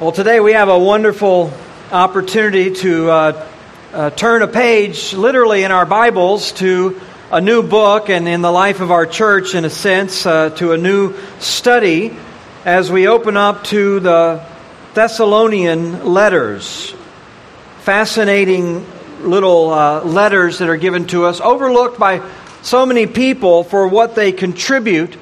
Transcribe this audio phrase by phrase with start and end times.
[0.00, 1.52] Well, today we have a wonderful
[1.92, 3.48] opportunity to uh,
[3.92, 8.50] uh, turn a page, literally in our Bibles, to a new book and in the
[8.50, 12.16] life of our church, in a sense, uh, to a new study
[12.64, 14.44] as we open up to the
[14.94, 16.94] Thessalonian letters.
[17.80, 18.84] Fascinating
[19.20, 22.26] little uh, letters that are given to us, overlooked by
[22.62, 25.16] so many people for what they contribute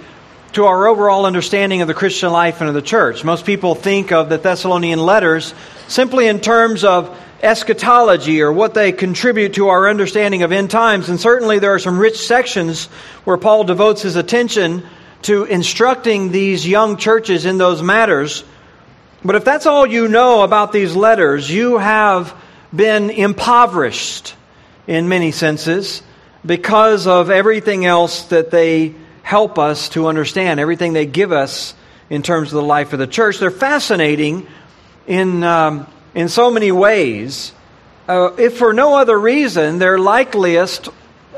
[0.52, 3.24] to our overall understanding of the Christian life and of the church.
[3.24, 5.54] Most people think of the Thessalonian letters
[5.86, 11.08] simply in terms of eschatology or what they contribute to our understanding of end times.
[11.08, 12.86] And certainly there are some rich sections
[13.24, 14.84] where Paul devotes his attention
[15.22, 18.44] to instructing these young churches in those matters.
[19.24, 22.34] But if that's all you know about these letters, you have
[22.74, 24.34] been impoverished
[24.86, 26.02] in many senses
[26.44, 31.74] because of everything else that they help us to understand, everything they give us
[32.08, 33.38] in terms of the life of the church.
[33.38, 34.46] They're fascinating
[35.06, 37.52] in, um, in so many ways.
[38.08, 40.88] Uh, if for no other reason, they're likeliest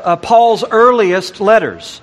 [0.03, 2.01] uh, Paul's earliest letters.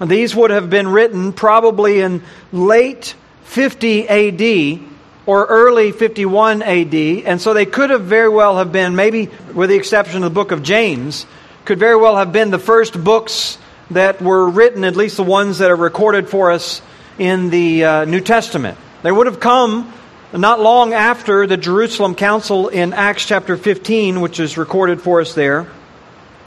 [0.00, 4.80] These would have been written probably in late 50 AD
[5.26, 9.70] or early 51 AD, and so they could have very well have been, maybe with
[9.70, 11.26] the exception of the book of James,
[11.64, 13.58] could very well have been the first books
[13.90, 16.82] that were written, at least the ones that are recorded for us
[17.18, 18.78] in the uh, New Testament.
[19.02, 19.92] They would have come
[20.32, 25.34] not long after the Jerusalem Council in Acts chapter 15, which is recorded for us
[25.34, 25.66] there,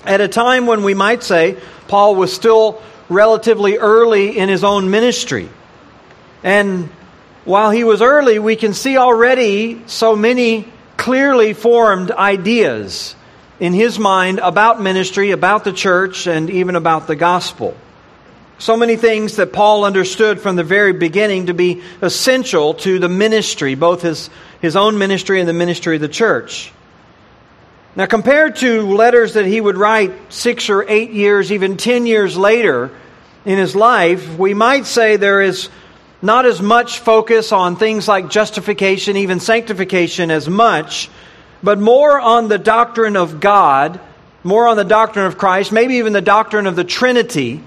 [0.06, 4.90] at a time when we might say Paul was still relatively early in his own
[4.90, 5.50] ministry.
[6.44, 6.90] And
[7.44, 10.68] while he was early, we can see already so many
[10.98, 13.16] clearly formed ideas
[13.62, 17.78] in his mind about ministry, about the church, and even about the gospel.
[18.58, 23.08] So many things that Paul understood from the very beginning to be essential to the
[23.08, 26.74] ministry, both his, his own ministry and the ministry of the church.
[27.96, 32.36] Now, compared to letters that he would write six or eight years, even ten years
[32.36, 32.90] later
[33.46, 35.70] in his life, we might say there is
[36.20, 41.10] not as much focus on things like justification, even sanctification, as much
[41.64, 44.00] but more on the doctrine of God,
[44.44, 47.64] more on the doctrine of Christ, maybe even the doctrine of the Trinity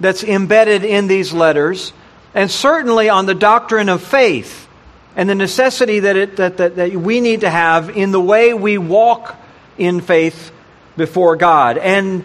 [0.00, 1.92] that's embedded in these letters,
[2.34, 4.68] and certainly on the doctrine of faith
[5.16, 8.54] and the necessity that, it, that, that, that we need to have in the way
[8.54, 9.36] we walk
[9.76, 10.52] in faith
[10.96, 11.78] before God.
[11.78, 12.24] And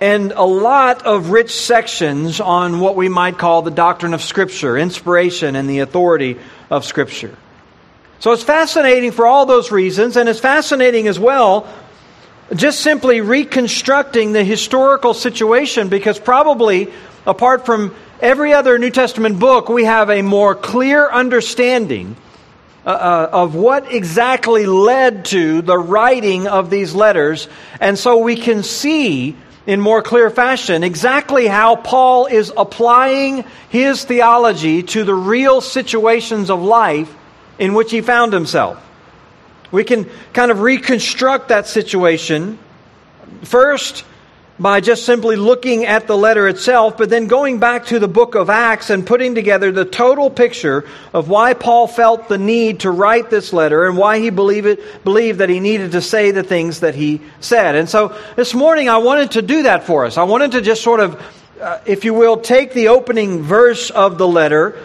[0.00, 4.76] and a lot of rich sections on what we might call the doctrine of Scripture,
[4.76, 6.36] inspiration, and the authority
[6.68, 7.34] of Scripture.
[8.24, 11.68] So it's fascinating for all those reasons, and it's fascinating as well
[12.54, 16.90] just simply reconstructing the historical situation because probably
[17.26, 22.16] apart from every other New Testament book, we have a more clear understanding
[22.86, 27.46] uh, uh, of what exactly led to the writing of these letters.
[27.78, 29.36] And so we can see
[29.66, 36.48] in more clear fashion exactly how Paul is applying his theology to the real situations
[36.48, 37.14] of life
[37.58, 38.82] in which he found himself.
[39.70, 42.58] We can kind of reconstruct that situation
[43.42, 44.04] first
[44.58, 48.36] by just simply looking at the letter itself, but then going back to the book
[48.36, 52.90] of Acts and putting together the total picture of why Paul felt the need to
[52.92, 56.44] write this letter and why he believed, it, believed that he needed to say the
[56.44, 57.74] things that he said.
[57.74, 60.16] And so this morning I wanted to do that for us.
[60.16, 61.20] I wanted to just sort of,
[61.60, 64.78] uh, if you will, take the opening verse of the letter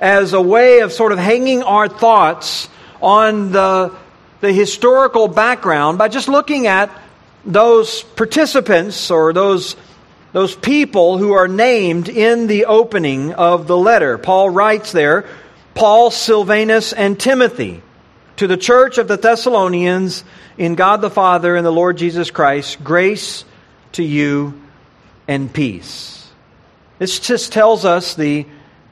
[0.00, 2.68] as a way of sort of hanging our thoughts
[3.02, 3.94] on the,
[4.40, 6.90] the historical background by just looking at
[7.44, 9.76] those participants or those,
[10.32, 14.16] those people who are named in the opening of the letter.
[14.18, 15.26] Paul writes there
[15.74, 17.82] Paul, Silvanus, and Timothy
[18.36, 20.24] to the church of the Thessalonians
[20.56, 23.44] in God the Father and the Lord Jesus Christ, grace
[23.92, 24.60] to you
[25.28, 26.26] and peace.
[26.98, 28.46] This just tells us the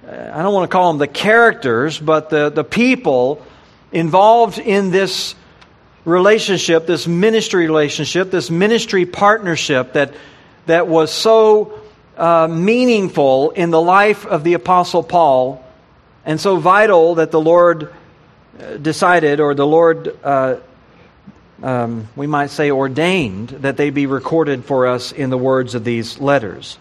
[0.09, 3.45] I don't want to call them the characters, but the, the people
[3.93, 5.34] involved in this
[6.07, 10.15] relationship, this ministry relationship, this ministry partnership that,
[10.65, 11.78] that was so
[12.16, 15.63] uh, meaningful in the life of the Apostle Paul
[16.25, 17.93] and so vital that the Lord
[18.59, 20.57] uh, decided, or the Lord, uh,
[21.63, 25.84] um, we might say, ordained, that they be recorded for us in the words of
[25.84, 26.78] these letters.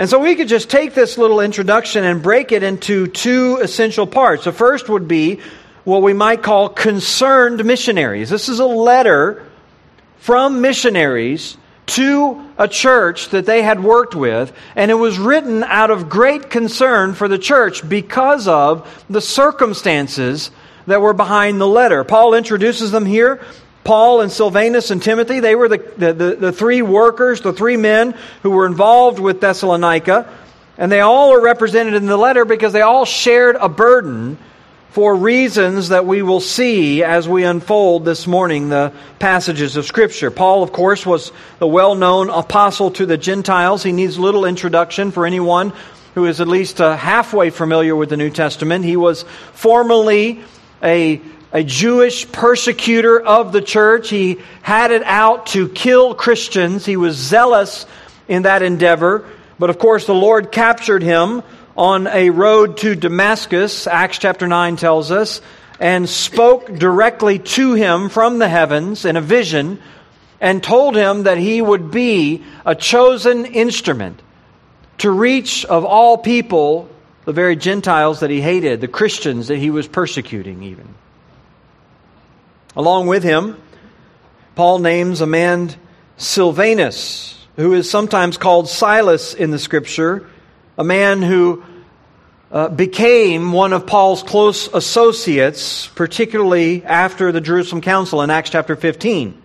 [0.00, 4.06] And so we could just take this little introduction and break it into two essential
[4.06, 4.44] parts.
[4.44, 5.40] The first would be
[5.84, 8.30] what we might call concerned missionaries.
[8.30, 9.46] This is a letter
[10.16, 11.58] from missionaries
[11.88, 16.48] to a church that they had worked with, and it was written out of great
[16.48, 20.50] concern for the church because of the circumstances
[20.86, 22.04] that were behind the letter.
[22.04, 23.38] Paul introduces them here.
[23.84, 28.14] Paul and Silvanus and Timothy, they were the, the, the, three workers, the three men
[28.42, 30.30] who were involved with Thessalonica.
[30.76, 34.38] And they all are represented in the letter because they all shared a burden
[34.90, 40.30] for reasons that we will see as we unfold this morning the passages of Scripture.
[40.30, 43.82] Paul, of course, was the well known apostle to the Gentiles.
[43.82, 45.72] He needs little introduction for anyone
[46.14, 48.84] who is at least uh, halfway familiar with the New Testament.
[48.84, 49.22] He was
[49.52, 50.42] formerly
[50.82, 51.20] a,
[51.52, 54.10] a Jewish persecutor of the church.
[54.10, 56.86] He had it out to kill Christians.
[56.86, 57.86] He was zealous
[58.28, 59.26] in that endeavor.
[59.58, 61.42] But of course, the Lord captured him
[61.76, 65.40] on a road to Damascus, Acts chapter 9 tells us,
[65.78, 69.80] and spoke directly to him from the heavens in a vision
[70.40, 74.20] and told him that he would be a chosen instrument
[74.98, 76.88] to reach of all people
[77.24, 80.94] the very Gentiles that he hated, the Christians that he was persecuting, even.
[82.76, 83.60] Along with him,
[84.54, 85.74] Paul names a man,
[86.16, 90.28] Silvanus, who is sometimes called Silas in the scripture,
[90.78, 91.64] a man who
[92.52, 98.76] uh, became one of Paul's close associates, particularly after the Jerusalem Council in Acts chapter
[98.76, 99.40] 15.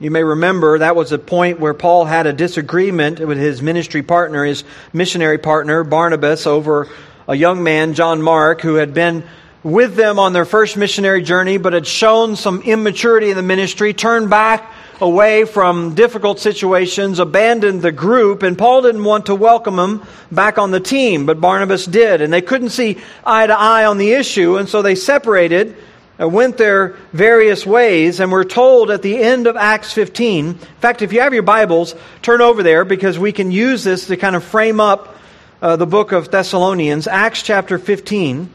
[0.00, 4.02] You may remember that was a point where Paul had a disagreement with his ministry
[4.02, 4.62] partner, his
[4.92, 6.88] missionary partner, Barnabas, over
[7.26, 9.24] a young man, John Mark, who had been
[9.68, 13.92] with them on their first missionary journey, but had shown some immaturity in the ministry,
[13.92, 19.78] turned back away from difficult situations, abandoned the group, and Paul didn't want to welcome
[19.78, 22.20] him back on the team, but Barnabas did.
[22.20, 25.76] And they couldn't see eye to eye on the issue, and so they separated,
[26.18, 30.46] went their various ways, and we're told at the end of Acts 15.
[30.46, 34.06] In fact, if you have your Bibles, turn over there because we can use this
[34.08, 35.16] to kind of frame up
[35.62, 38.50] uh, the book of Thessalonians, Acts chapter 15.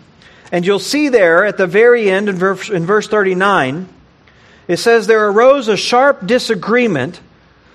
[0.53, 3.89] And you'll see there at the very end in verse, in verse 39
[4.67, 7.19] it says, There arose a sharp disagreement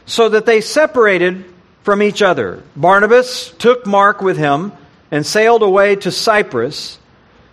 [0.07, 1.45] so that they separated
[1.83, 2.63] from each other.
[2.77, 4.73] Barnabas took Mark with him
[5.11, 6.99] and sailed away to Cyprus,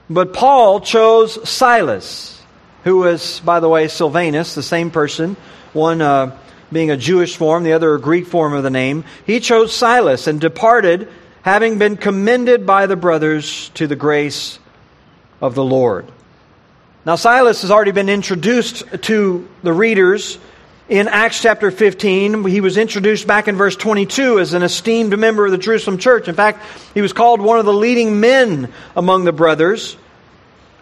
[0.10, 2.42] but Paul chose Silas,
[2.84, 5.36] who was, by the way, Silvanus, the same person,
[5.74, 6.38] one uh,
[6.72, 9.04] being a Jewish form, the other a Greek form of the name.
[9.26, 11.10] He chose Silas and departed,
[11.42, 14.60] having been commended by the brothers to the grace
[15.42, 16.12] of the Lord.
[17.06, 20.40] Now, Silas has already been introduced to the readers
[20.90, 22.46] in Acts chapter 15.
[22.46, 26.28] He was introduced back in verse 22 as an esteemed member of the Jerusalem church.
[26.28, 29.98] In fact, he was called one of the leading men among the brothers.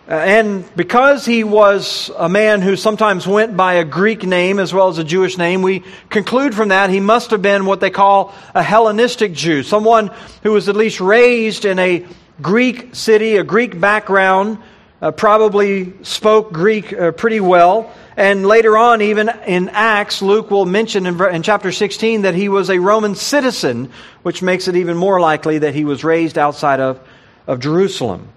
[0.06, 4.74] Uh, and because he was a man who sometimes went by a Greek name as
[4.74, 7.90] well as a Jewish name, we conclude from that he must have been what they
[7.90, 10.12] call a Hellenistic Jew, someone
[10.42, 12.06] who was at least raised in a
[12.42, 14.58] Greek city, a Greek background,
[15.02, 17.94] uh, probably spoke Greek uh, pretty well.
[18.16, 22.48] And later on, even in Acts, Luke will mention in, in, chapter 16 that he
[22.48, 23.92] was a Roman citizen,
[24.22, 27.00] which makes it even more likely that he was raised outside of,
[27.48, 28.30] of Jerusalem.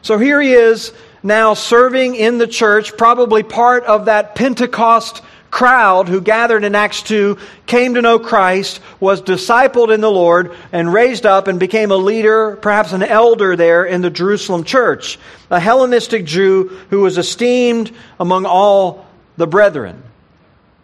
[0.00, 5.22] So here he is now serving in the church, probably part of that Pentecost
[5.52, 10.56] crowd who gathered in Acts 2 came to know Christ, was discipled in the Lord,
[10.72, 15.18] and raised up and became a leader, perhaps an elder there in the Jerusalem church.
[15.50, 20.02] A Hellenistic Jew who was esteemed among all the brethren.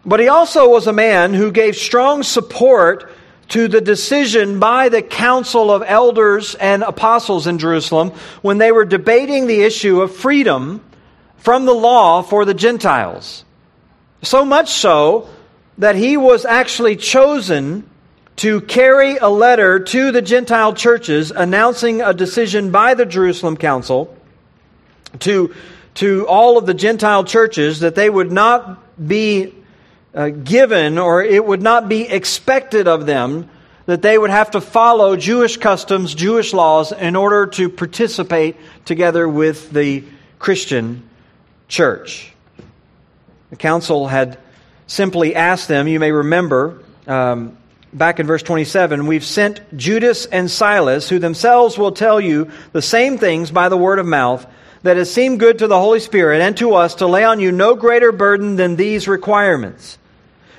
[0.05, 3.11] But he also was a man who gave strong support
[3.49, 8.11] to the decision by the council of elders and apostles in Jerusalem
[8.43, 10.83] when they were debating the issue of freedom
[11.37, 13.45] from the law for the Gentiles.
[14.21, 15.29] So much so
[15.77, 17.89] that he was actually chosen
[18.37, 24.15] to carry a letter to the Gentile churches announcing a decision by the Jerusalem Council
[25.19, 25.53] to,
[25.95, 29.55] to all of the Gentile churches that they would not be
[30.13, 33.49] uh, given or it would not be expected of them
[33.85, 39.27] that they would have to follow Jewish customs, Jewish laws in order to participate together
[39.27, 40.03] with the
[40.37, 41.09] Christian
[41.67, 42.33] church.
[43.49, 44.37] The council had
[44.87, 47.57] simply asked them, you may remember, um,
[47.93, 52.81] back in verse 27, we've sent Judas and Silas, who themselves will tell you the
[52.81, 54.45] same things by the word of mouth,
[54.83, 57.51] that has seemed good to the Holy Spirit and to us to lay on you
[57.51, 59.97] no greater burden than these requirements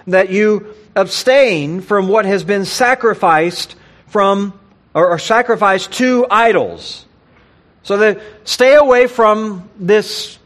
[0.07, 3.75] that you abstain from what has been sacrificed
[4.09, 4.59] from
[4.93, 7.07] or, or sacrificed to idols.
[7.83, 10.39] So that stay away from this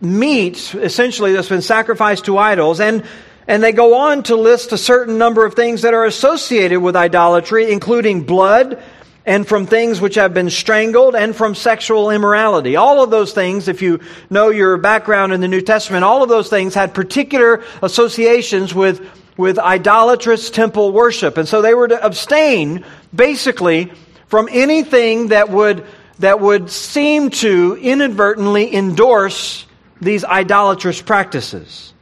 [0.00, 2.80] meat, essentially, that's been sacrificed to idols.
[2.80, 3.04] And,
[3.46, 6.96] and they go on to list a certain number of things that are associated with
[6.96, 8.82] idolatry, including blood
[9.26, 12.76] and from things which have been strangled, and from sexual immorality.
[12.76, 16.28] All of those things, if you know your background in the New Testament, all of
[16.28, 21.36] those things had particular associations with, with idolatrous temple worship.
[21.36, 23.92] And so they were to abstain, basically,
[24.26, 25.84] from anything that would,
[26.20, 29.66] that would seem to inadvertently endorse
[30.00, 31.92] these idolatrous practices.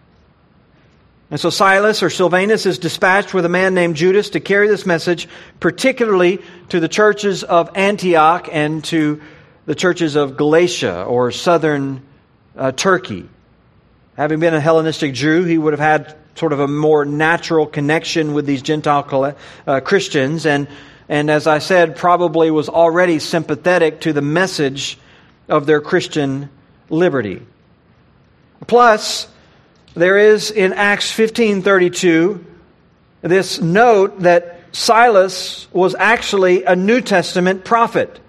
[1.31, 4.87] And so Silas or Silvanus is dispatched with a man named Judas to carry this
[4.87, 5.29] message,
[5.61, 6.41] particularly
[6.71, 9.21] to the churches of Antioch and to
[9.67, 12.03] the churches of Galatia or southern
[12.57, 13.29] uh, Turkey.
[14.17, 18.33] Having been a Hellenistic Jew, he would have had sort of a more natural connection
[18.33, 19.37] with these Gentile
[19.67, 20.67] uh, Christians, and,
[21.11, 24.99] and as I said, probably was already sympathetic to the message
[25.49, 26.49] of their Christian
[26.89, 27.43] liberty.
[28.67, 29.29] Plus,
[29.95, 32.45] there is in Acts 15:32
[33.23, 38.21] this note that Silas was actually a New Testament prophet.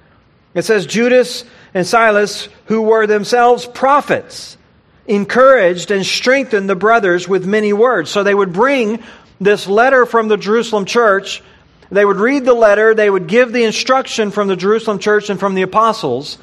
[0.53, 1.43] It says Judas
[1.73, 4.57] and Silas who were themselves prophets
[5.05, 8.09] encouraged and strengthened the brothers with many words.
[8.09, 9.03] So they would bring
[9.41, 11.41] this letter from the Jerusalem church,
[11.91, 15.39] they would read the letter, they would give the instruction from the Jerusalem church and
[15.39, 16.37] from the apostles,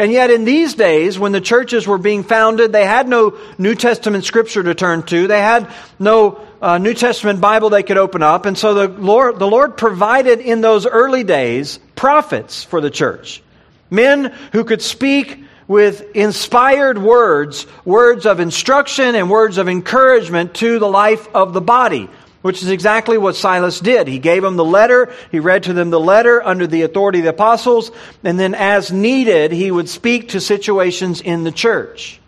[0.00, 3.74] and yet, in these days, when the churches were being founded, they had no New
[3.74, 5.26] Testament scripture to turn to.
[5.26, 8.46] They had no uh, New Testament Bible they could open up.
[8.46, 13.42] And so the Lord, the Lord provided in those early days prophets for the church.
[13.90, 20.78] Men who could speak with inspired words, words of instruction and words of encouragement to
[20.78, 22.08] the life of the body
[22.42, 24.08] which is exactly what Silas did.
[24.08, 27.24] He gave them the letter, he read to them the letter under the authority of
[27.24, 27.90] the apostles,
[28.24, 32.20] and then as needed, he would speak to situations in the church.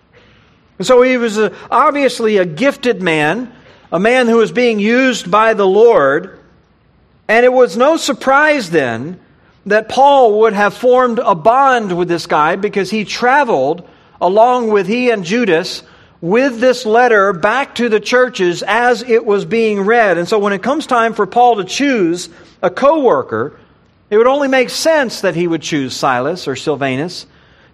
[0.78, 3.52] And so he was a, obviously a gifted man,
[3.90, 6.38] a man who was being used by the Lord,
[7.28, 9.18] and it was no surprise then
[9.66, 13.88] that Paul would have formed a bond with this guy because he traveled
[14.20, 15.82] along with he and Judas
[16.22, 20.16] with this letter back to the churches as it was being read.
[20.16, 22.30] And so when it comes time for Paul to choose
[22.62, 23.58] a co-worker,
[24.08, 27.26] it would only make sense that he would choose Silas or Silvanus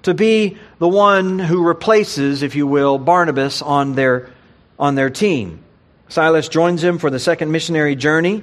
[0.04, 4.30] to be the one who replaces, if you will, Barnabas on their,
[4.78, 5.62] on their team.
[6.08, 8.42] Silas joins him for the second missionary journey,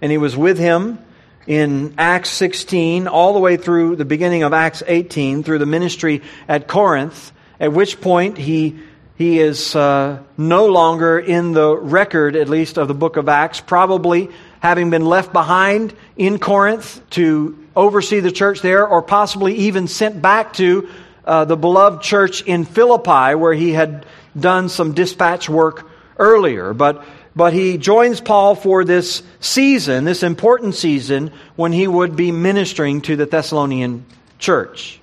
[0.00, 0.98] and he was with him
[1.46, 6.22] in Acts 16 all the way through the beginning of Acts 18 through the ministry
[6.48, 8.78] at Corinth, at which point he
[9.16, 13.60] he is uh, no longer in the record, at least, of the book of Acts,
[13.60, 19.86] probably having been left behind in Corinth to oversee the church there, or possibly even
[19.86, 20.88] sent back to
[21.24, 24.06] uh, the beloved church in Philippi, where he had
[24.38, 25.88] done some dispatch work
[26.18, 26.72] earlier.
[26.72, 27.04] But,
[27.36, 33.02] but he joins Paul for this season, this important season, when he would be ministering
[33.02, 34.06] to the Thessalonian
[34.38, 35.01] church.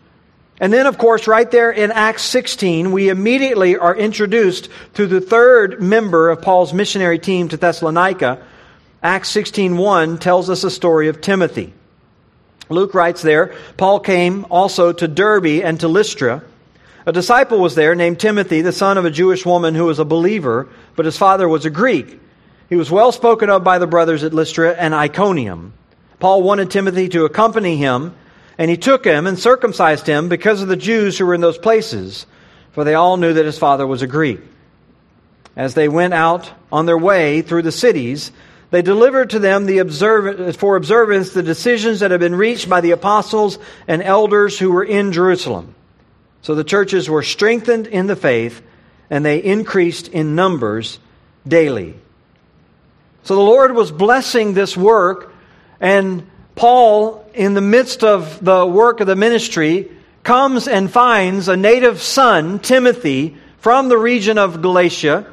[0.60, 5.22] And then, of course, right there in Acts 16, we immediately are introduced to the
[5.22, 8.44] third member of Paul's missionary team to Thessalonica.
[9.02, 11.74] Acts 16.1 tells us a story of Timothy.
[12.68, 16.44] Luke writes there, Paul came also to Derbe and to Lystra.
[17.06, 20.06] A disciple was there named Timothy, the son of a Jewish woman who was a
[20.06, 22.20] believer, but his father was a Greek.
[22.68, 25.74] He was well spoken of by the brothers at Lystra and Iconium.
[26.20, 28.14] Paul wanted Timothy to accompany him
[28.60, 31.58] and he took him and circumcised him because of the Jews who were in those
[31.58, 32.26] places,
[32.74, 34.42] for they all knew that his father was a Greek.
[35.56, 38.34] As they went out on their way through the cities,
[38.70, 42.82] they delivered to them the observ- for observance the decisions that had been reached by
[42.82, 45.74] the apostles and elders who were in Jerusalem.
[46.42, 48.62] So the churches were strengthened in the faith,
[49.10, 51.00] and they increased in numbers
[51.48, 51.96] daily.
[53.24, 55.34] So the Lord was blessing this work,
[55.80, 59.90] and Paul, in the midst of the work of the ministry,
[60.24, 65.26] comes and finds a native son, Timothy, from the region of Galatia,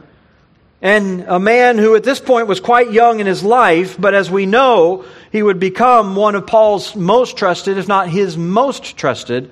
[0.82, 4.30] and a man who at this point was quite young in his life, but as
[4.30, 9.50] we know, he would become one of Paul's most trusted, if not his most trusted,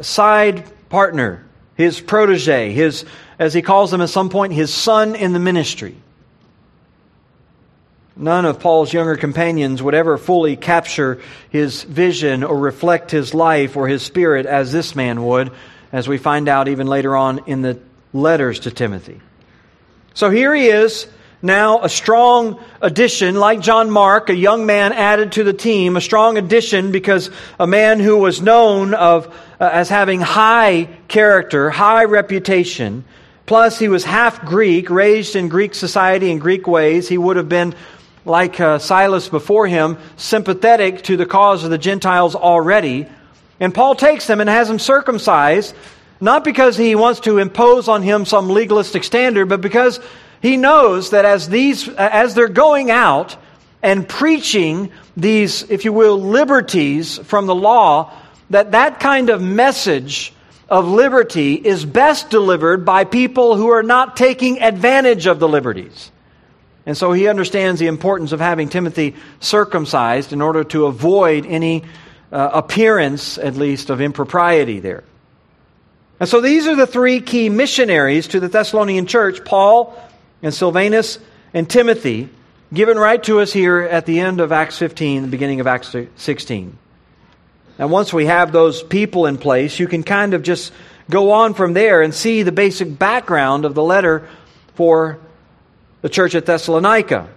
[0.00, 1.44] side partner,
[1.76, 3.04] his protege, his,
[3.38, 5.96] as he calls him at some point, his son in the ministry.
[8.16, 13.76] None of Paul's younger companions would ever fully capture his vision or reflect his life
[13.76, 15.50] or his spirit as this man would,
[15.92, 17.78] as we find out even later on in the
[18.12, 19.20] letters to Timothy.
[20.14, 21.06] So here he is,
[21.40, 26.00] now a strong addition, like John Mark, a young man added to the team, a
[26.00, 29.26] strong addition because a man who was known of,
[29.58, 33.04] uh, as having high character, high reputation,
[33.46, 37.08] plus he was half Greek, raised in Greek society and Greek ways.
[37.08, 37.74] He would have been
[38.24, 43.06] like uh, Silas before him, sympathetic to the cause of the Gentiles already.
[43.58, 45.74] And Paul takes them and has them circumcised,
[46.20, 50.00] not because he wants to impose on him some legalistic standard, but because
[50.40, 53.36] he knows that as these, as they're going out
[53.82, 58.12] and preaching these, if you will, liberties from the law,
[58.50, 60.32] that that kind of message
[60.68, 66.11] of liberty is best delivered by people who are not taking advantage of the liberties.
[66.84, 71.84] And so he understands the importance of having Timothy circumcised in order to avoid any
[72.32, 75.04] uh, appearance, at least, of impropriety there.
[76.18, 79.96] And so these are the three key missionaries to the Thessalonian church Paul
[80.42, 81.18] and Silvanus
[81.54, 82.28] and Timothy,
[82.72, 85.94] given right to us here at the end of Acts 15, the beginning of Acts
[86.16, 86.78] 16.
[87.78, 90.72] And once we have those people in place, you can kind of just
[91.10, 94.28] go on from there and see the basic background of the letter
[94.74, 95.18] for
[96.02, 97.28] the church at Thessalonica.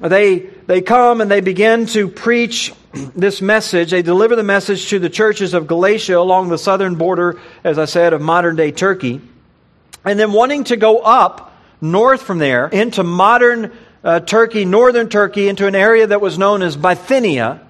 [0.00, 3.90] They, they come and they begin to preach this message.
[3.90, 7.84] They deliver the message to the churches of Galatia along the southern border, as I
[7.84, 9.20] said, of modern day Turkey.
[10.04, 15.48] And then wanting to go up north from there into modern uh, Turkey, northern Turkey,
[15.48, 17.66] into an area that was known as Bithynia.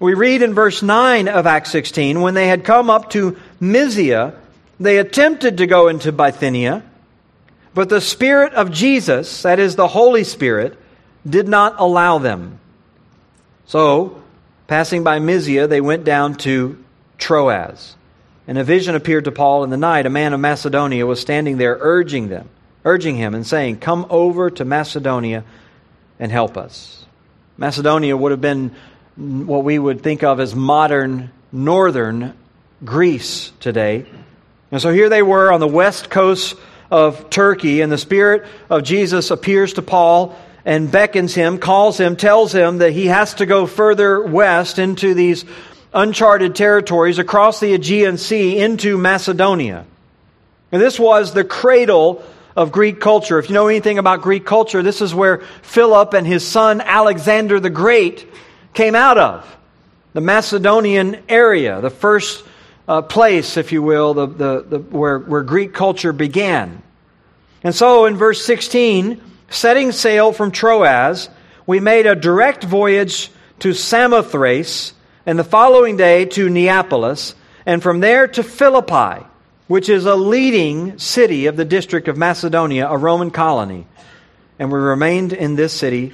[0.00, 4.34] We read in verse 9 of Acts 16 when they had come up to Mysia,
[4.80, 6.82] they attempted to go into Bithynia,
[7.74, 10.78] but the Spirit of Jesus, that is the Holy Spirit,
[11.28, 12.60] did not allow them.
[13.66, 14.22] So,
[14.66, 16.82] passing by Mysia, they went down to
[17.18, 17.96] Troas.
[18.46, 20.06] And a vision appeared to Paul in the night.
[20.06, 22.48] A man of Macedonia was standing there urging them,
[22.84, 25.44] urging him and saying, Come over to Macedonia
[26.20, 27.06] and help us.
[27.56, 28.74] Macedonia would have been
[29.16, 32.34] what we would think of as modern northern
[32.84, 34.04] Greece today.
[34.70, 36.56] And so here they were on the west coast
[36.94, 42.14] of Turkey, and the Spirit of Jesus appears to Paul and beckons him, calls him,
[42.14, 45.44] tells him that he has to go further west into these
[45.92, 49.84] uncharted territories across the Aegean Sea into Macedonia.
[50.70, 52.22] And this was the cradle
[52.54, 53.40] of Greek culture.
[53.40, 57.58] If you know anything about Greek culture, this is where Philip and his son Alexander
[57.58, 58.24] the Great
[58.72, 59.56] came out of.
[60.12, 62.44] The Macedonian area, the first
[62.86, 66.82] uh, place, if you will, the, the, the, where, where Greek culture began.
[67.62, 71.28] And so in verse 16, setting sail from Troas,
[71.66, 74.92] we made a direct voyage to Samothrace,
[75.24, 79.24] and the following day to Neapolis, and from there to Philippi,
[79.66, 83.86] which is a leading city of the district of Macedonia, a Roman colony.
[84.58, 86.12] And we remained in this city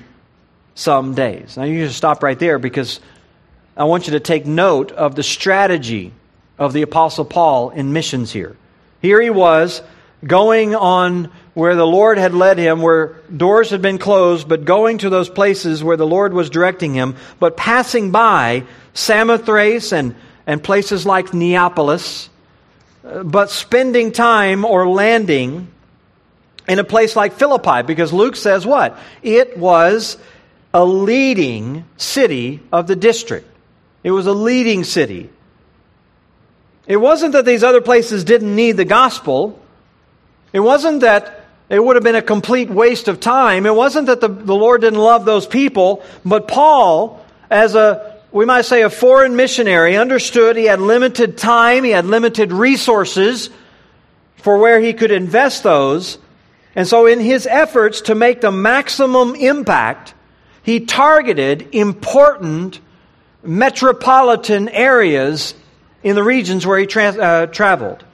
[0.76, 1.56] some days.
[1.56, 3.00] Now you just stop right there because
[3.76, 6.12] I want you to take note of the strategy
[6.60, 8.56] of the Apostle Paul in missions here.
[9.00, 9.82] Here he was
[10.24, 14.98] going on where the Lord had led him, where doors had been closed, but going
[14.98, 20.14] to those places where the Lord was directing him, but passing by Samothrace and,
[20.46, 22.28] and places like Neapolis,
[23.02, 25.68] but spending time or landing
[26.68, 28.98] in a place like Philippi, because Luke says what?
[29.22, 30.18] It was
[30.74, 33.48] a leading city of the district.
[34.04, 35.30] It was a leading city.
[36.90, 39.56] It wasn't that these other places didn't need the gospel.
[40.52, 43.64] It wasn't that it would have been a complete waste of time.
[43.64, 46.02] It wasn't that the, the Lord didn't love those people.
[46.24, 51.84] But Paul, as a, we might say, a foreign missionary, understood he had limited time,
[51.84, 53.50] he had limited resources
[54.38, 56.18] for where he could invest those.
[56.74, 60.12] And so, in his efforts to make the maximum impact,
[60.64, 62.80] he targeted important
[63.44, 65.54] metropolitan areas
[66.02, 68.04] in the regions where he uh, traveled.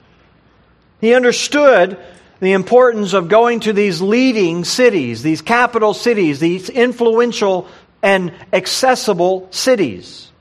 [0.99, 1.97] He understood
[2.39, 7.67] the importance of going to these leading cities, these capital cities, these influential
[8.03, 10.31] and accessible cities.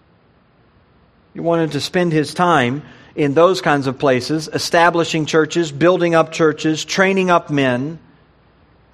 [1.34, 2.82] He wanted to spend his time
[3.14, 7.98] in those kinds of places, establishing churches, building up churches, training up men,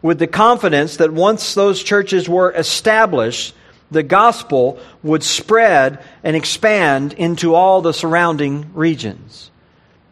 [0.01, 3.55] with the confidence that once those churches were established,
[3.93, 9.51] the gospel would spread and expand into all the surrounding regions.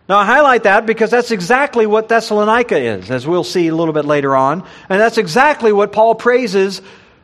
[0.08, 3.94] Now, I highlight that because that's exactly what Thessalonica is, as we'll see a little
[3.94, 4.66] bit later on.
[4.88, 6.82] And that's exactly what Paul praises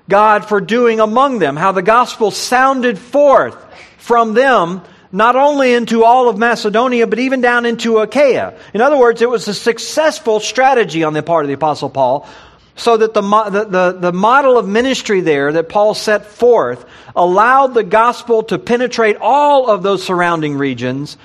[0.09, 3.57] God for doing among them, how the gospel sounded forth
[3.99, 8.57] from them, not only into all of Macedonia, but even down into Achaia.
[8.73, 12.29] In other words, it was a successful strategy on the part of the Apostle Paul
[12.77, 16.85] so that the, the, the, model of ministry there that Paul set forth
[17.17, 21.17] allowed the gospel to penetrate all of those surrounding regions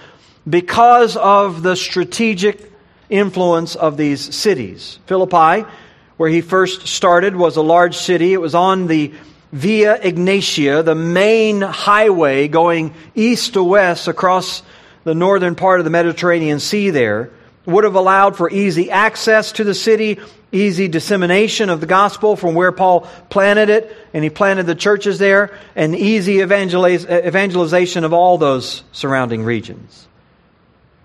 [0.50, 2.72] because of the strategic
[3.10, 5.00] influence of these cities.
[5.06, 5.68] Philippi,
[6.16, 8.32] where he first started, was a large city.
[8.32, 9.14] It was on the
[9.52, 14.64] Via Egnatia, the main highway going east to west across
[15.04, 17.32] the northern part of the Mediterranean Sea there,
[17.66, 20.20] would have allowed for easy access to the city,
[20.52, 25.20] easy dissemination of the gospel from where Paul planted it, and he planted the churches
[25.20, 30.08] there, and easy evangeliz- evangelization of all those surrounding regions.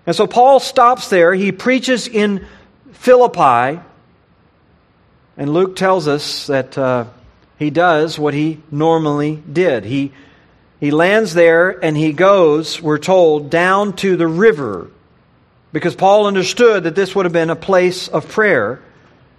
[0.05, 1.33] And so Paul stops there.
[1.33, 2.45] He preaches in
[2.93, 3.81] Philippi,
[5.37, 7.05] and Luke tells us that uh,
[7.59, 9.83] he does what he normally did.
[9.83, 10.11] He,
[10.79, 14.89] he lands there and he goes, we're told, down to the river
[15.73, 18.81] because Paul understood that this would have been a place of prayer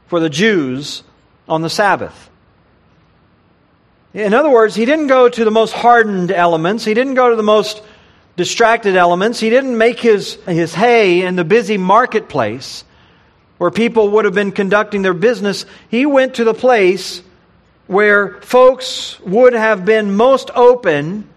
[0.09, 1.03] for the Jews
[1.49, 2.29] on the Sabbath.
[4.15, 7.37] In other words, he didn't go to the most hardened elements, he didn't go to
[7.37, 7.83] the most
[8.37, 12.85] distracted elements, he didn't make his, his hay in the busy marketplace
[13.59, 15.67] where people would have been conducting their business.
[15.91, 17.23] He went to the place
[17.87, 21.29] where folks would have been most open,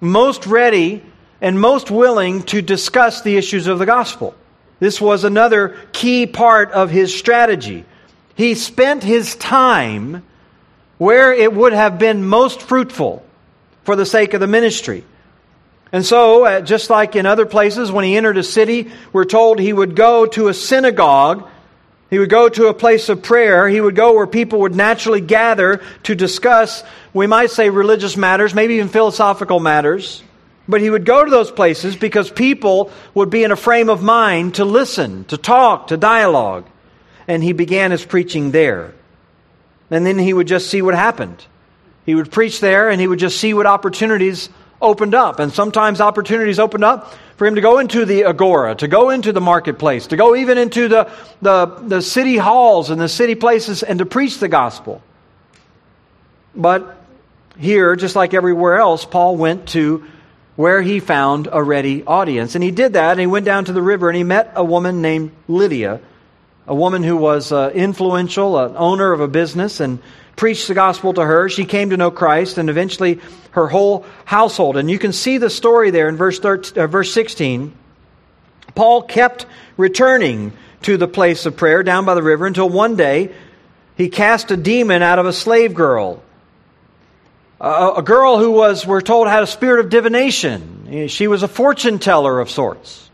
[0.00, 1.02] most ready,
[1.40, 4.34] and most willing to discuss the issues of the gospel.
[4.78, 7.84] This was another key part of his strategy.
[8.34, 10.22] He spent his time
[10.98, 13.24] where it would have been most fruitful
[13.84, 15.04] for the sake of the ministry.
[15.92, 19.58] And so, uh, just like in other places, when he entered a city, we're told
[19.58, 21.48] he would go to a synagogue,
[22.10, 25.20] he would go to a place of prayer, he would go where people would naturally
[25.20, 30.22] gather to discuss, we might say, religious matters, maybe even philosophical matters.
[30.68, 34.02] But he would go to those places because people would be in a frame of
[34.02, 36.66] mind to listen, to talk, to dialogue.
[37.28, 38.94] And he began his preaching there.
[39.90, 41.44] And then he would just see what happened.
[42.06, 44.48] He would preach there and he would just see what opportunities
[44.80, 45.38] opened up.
[45.38, 49.32] And sometimes opportunities opened up for him to go into the agora, to go into
[49.32, 51.10] the marketplace, to go even into the,
[51.42, 55.02] the, the city halls and the city places and to preach the gospel.
[56.54, 56.96] But
[57.58, 60.04] here, just like everywhere else, Paul went to
[60.56, 62.54] where he found a ready audience.
[62.54, 64.64] And he did that, and he went down to the river and he met a
[64.64, 66.00] woman named Lydia,
[66.70, 69.98] a woman who was uh, influential, an owner of a business, and
[70.36, 71.48] preached the gospel to her.
[71.48, 74.76] She came to know Christ, and eventually her whole household.
[74.76, 77.74] And you can see the story there in verse, 13, uh, verse 16.
[78.74, 80.52] Paul kept returning
[80.82, 83.34] to the place of prayer down by the river until one day
[83.96, 86.22] he cast a demon out of a slave girl
[87.60, 91.08] a, a girl who was, we're told, had a spirit of divination.
[91.08, 93.09] She was a fortune teller of sorts.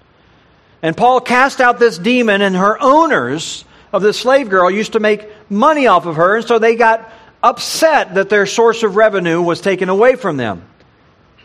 [0.86, 5.00] And Paul cast out this demon, and her owners of this slave girl used to
[5.00, 7.10] make money off of her, and so they got
[7.42, 10.64] upset that their source of revenue was taken away from them.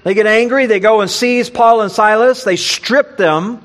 [0.04, 3.64] They get angry, they go and seize Paul and Silas, they strip them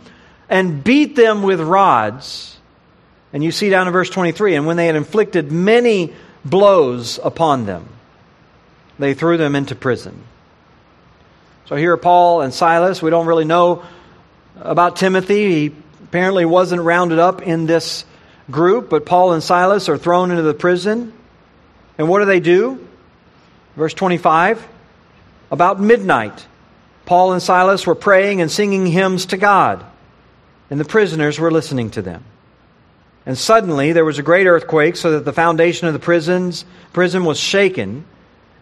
[0.48, 2.56] and beat them with rods.
[3.34, 7.66] And you see down in verse 23 and when they had inflicted many blows upon
[7.66, 7.86] them,
[8.98, 10.18] they threw them into prison.
[11.66, 13.02] So here are Paul and Silas.
[13.02, 13.84] We don't really know
[14.56, 15.68] about Timothy.
[15.68, 18.04] He apparently wasn't rounded up in this
[18.50, 21.12] group, but Paul and Silas are thrown into the prison.
[21.98, 22.86] And what do they do?
[23.76, 24.66] Verse 25
[25.50, 26.46] About midnight,
[27.04, 29.84] Paul and Silas were praying and singing hymns to God,
[30.70, 32.24] and the prisoners were listening to them.
[33.26, 37.24] And suddenly there was a great earthquake, so that the foundation of the prisons, prison
[37.24, 38.04] was shaken.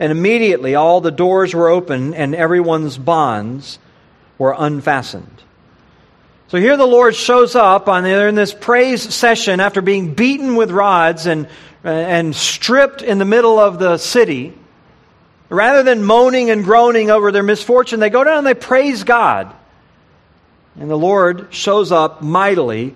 [0.01, 3.79] And immediately all the doors were open and everyone's bonds
[4.39, 5.44] were unfastened.
[6.49, 10.57] So here the Lord shows up on there in this praise session after being beaten
[10.57, 11.49] with rods and,
[11.83, 14.53] and stripped in the middle of the city.
[15.49, 19.55] Rather than moaning and groaning over their misfortune, they go down and they praise God.
[20.79, 22.95] And the Lord shows up mightily,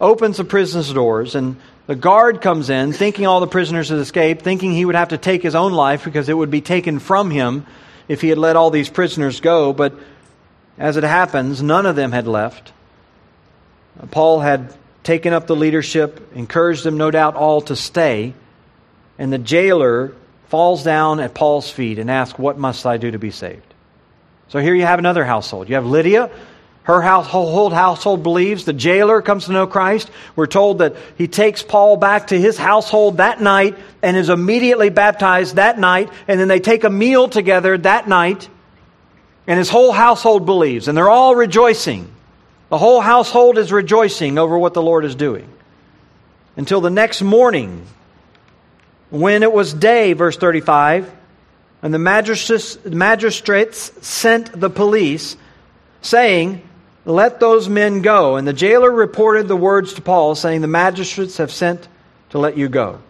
[0.00, 4.42] opens the prison's doors, and the guard comes in, thinking all the prisoners had escaped,
[4.42, 7.30] thinking he would have to take his own life because it would be taken from
[7.30, 7.66] him
[8.08, 9.72] if he had let all these prisoners go.
[9.72, 9.94] But
[10.78, 12.72] as it happens, none of them had left.
[14.10, 18.34] Paul had taken up the leadership, encouraged them, no doubt, all to stay.
[19.18, 20.14] And the jailer
[20.48, 23.62] falls down at Paul's feet and asks, What must I do to be saved?
[24.48, 25.68] So here you have another household.
[25.68, 26.30] You have Lydia,
[26.84, 28.64] her household household believes.
[28.64, 30.10] The jailer comes to know Christ.
[30.34, 34.88] We're told that he takes Paul back to his household that night and is immediately
[34.88, 36.10] baptized that night.
[36.26, 38.48] And then they take a meal together that night.
[39.46, 40.88] And his whole household believes.
[40.88, 42.10] And they're all rejoicing.
[42.70, 45.48] The whole household is rejoicing over what the Lord is doing.
[46.56, 47.84] Until the next morning,
[49.10, 51.12] when it was day, verse 35,
[51.82, 55.36] and the magistrates, sent the police,
[56.00, 56.62] saying,
[57.04, 58.36] let those men go.
[58.36, 61.88] And the jailer reported the words to Paul, saying, The magistrates have sent
[62.30, 63.00] to let you go.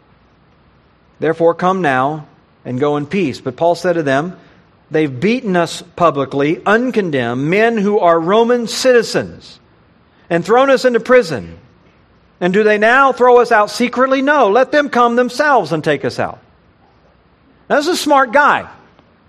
[1.18, 2.26] Therefore, come now
[2.64, 3.40] and go in peace.
[3.40, 4.38] But Paul said to them,
[4.90, 9.60] They've beaten us publicly, uncondemned, men who are Roman citizens,
[10.28, 11.58] and thrown us into prison.
[12.40, 14.22] And do they now throw us out secretly?
[14.22, 16.40] No, let them come themselves and take us out.
[17.68, 18.68] Now, this is a smart guy.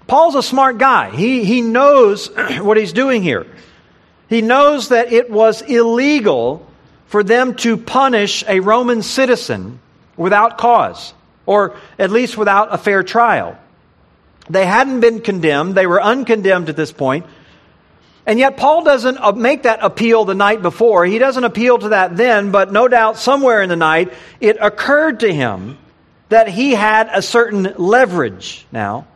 [0.08, 1.12] Paul's a smart guy.
[1.12, 2.28] He, he knows
[2.60, 3.45] what he's doing here.
[4.30, 6.65] He knows that it was illegal
[7.06, 9.80] for them to punish a Roman citizen
[10.15, 11.13] without cause,
[11.45, 13.58] or at least without a fair trial.
[14.51, 17.25] They hadn't been condemned, they were uncondemned at this point.
[18.25, 21.05] And yet, Paul doesn't uh, make that appeal the night before.
[21.05, 25.21] He doesn't appeal to that then, but no doubt somewhere in the night it occurred
[25.21, 25.77] to him
[26.29, 29.07] that he had a certain leverage now.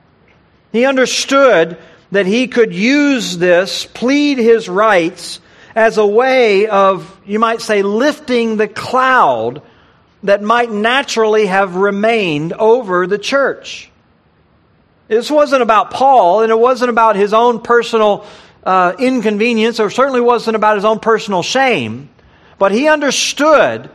[0.71, 1.77] He understood
[2.11, 5.39] that he could use this, plead his rights,
[5.75, 9.61] as a way of, you might say, lifting the cloud
[10.23, 13.91] that might naturally have remained over the church.
[15.07, 18.25] This wasn't about Paul, and it wasn't about his own personal
[18.63, 22.09] uh, inconvenience, or certainly wasn't about his own personal shame.
[22.57, 23.91] But he understood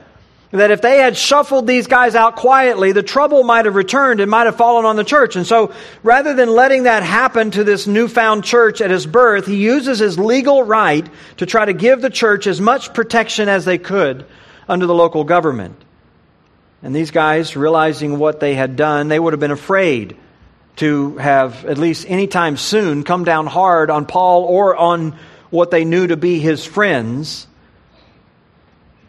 [0.52, 4.30] that if they had shuffled these guys out quietly, the trouble might have returned and
[4.30, 5.36] might have fallen on the church.
[5.36, 9.56] And so, rather than letting that happen to this newfound church at his birth, he
[9.56, 13.78] uses his legal right to try to give the church as much protection as they
[13.78, 14.26] could
[14.68, 15.76] under the local government.
[16.82, 20.16] And these guys, realizing what they had done, they would have been afraid
[20.80, 25.14] to have, at least anytime soon, come down hard on Paul or on
[25.50, 27.46] what they knew to be his friends.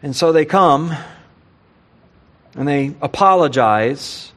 [0.02, 0.94] And so they come
[2.54, 4.30] and they apologize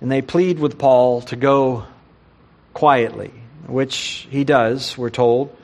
[0.00, 1.86] and they plead with Paul to go
[2.72, 3.32] quietly,
[3.66, 5.56] which he does, we're told,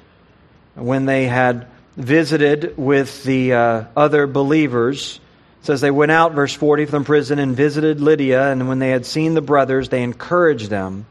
[0.74, 5.20] when they had visited with the uh, other believers
[5.66, 9.04] says they went out, verse 40, from prison and visited Lydia, and when they had
[9.04, 11.06] seen the brothers, they encouraged them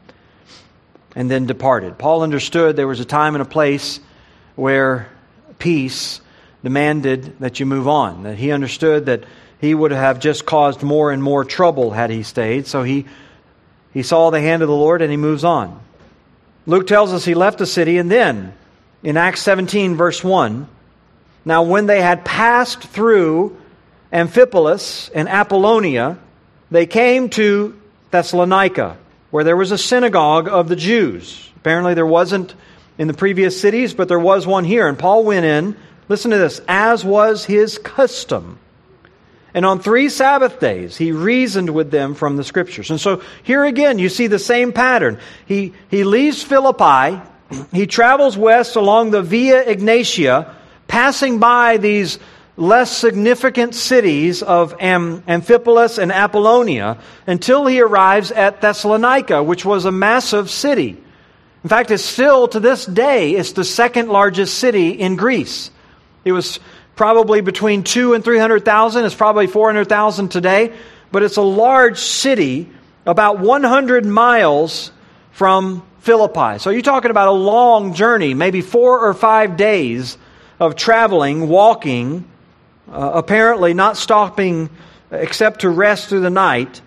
[1.14, 1.98] and then departed.
[1.98, 4.00] Paul understood there was a time and a place
[4.54, 5.08] where
[5.58, 6.20] peace
[6.64, 9.24] demanded that you move on, that he understood that
[9.60, 13.06] he would have just caused more and more trouble had he stayed, so he,
[13.92, 15.80] he saw the hand of the Lord and he moves on.
[16.66, 18.54] Luke tells us he left the city, and then
[19.02, 20.66] in Acts 17, verse 1,
[21.44, 23.56] now when they had passed through
[24.16, 26.18] Amphipolis and Apollonia,
[26.70, 27.78] they came to
[28.10, 28.96] Thessalonica,
[29.30, 31.50] where there was a synagogue of the Jews.
[31.56, 32.54] Apparently, there wasn't
[32.96, 34.88] in the previous cities, but there was one here.
[34.88, 35.76] And Paul went in,
[36.08, 38.58] listen to this, as was his custom.
[39.52, 42.90] And on three Sabbath days, he reasoned with them from the Scriptures.
[42.90, 45.18] And so here again, you see the same pattern.
[45.44, 47.20] He, he leaves Philippi,
[47.70, 50.54] he travels west along the Via Egnatia,
[50.88, 52.18] passing by these
[52.56, 59.84] less significant cities of Am- Amphipolis and Apollonia until he arrives at Thessalonica, which was
[59.84, 60.96] a massive city.
[61.62, 65.70] In fact, it's still to this day, it's the second largest city in Greece.
[66.24, 66.60] It was
[66.94, 69.04] probably between two and 300,000.
[69.04, 70.72] It's probably 400,000 today,
[71.12, 72.70] but it's a large city
[73.04, 74.90] about 100 miles
[75.32, 76.58] from Philippi.
[76.58, 80.16] So you're talking about a long journey, maybe four or five days
[80.58, 82.24] of traveling, walking
[82.90, 84.70] uh, apparently not stopping
[85.10, 86.80] except to rest through the night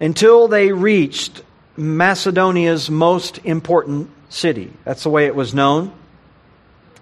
[0.00, 1.42] until they reached
[1.76, 4.72] Macedonia's most important city.
[4.84, 5.92] That's the way it was known.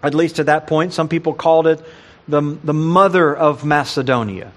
[0.02, 1.84] At least at that point, some people called it
[2.28, 4.52] the, the mother of Macedonia,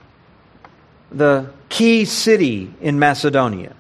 [1.12, 3.75] the key city in Macedonia.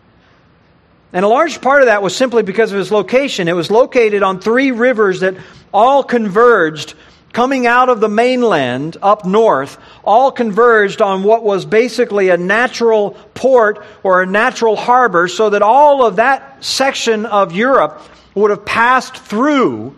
[1.13, 3.47] And a large part of that was simply because of its location.
[3.47, 5.35] It was located on three rivers that
[5.71, 6.95] all converged
[7.33, 13.11] coming out of the mainland up north all converged on what was basically a natural
[13.33, 18.01] port or a natural harbor, so that all of that section of Europe
[18.35, 19.95] would have passed through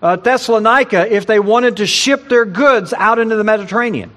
[0.00, 4.10] uh, Thessalonica if they wanted to ship their goods out into the Mediterranean.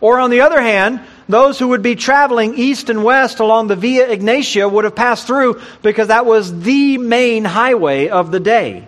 [0.00, 3.76] Or on the other hand, those who would be traveling east and west along the
[3.76, 8.86] Via Egnatia would have passed through because that was the main highway of the day.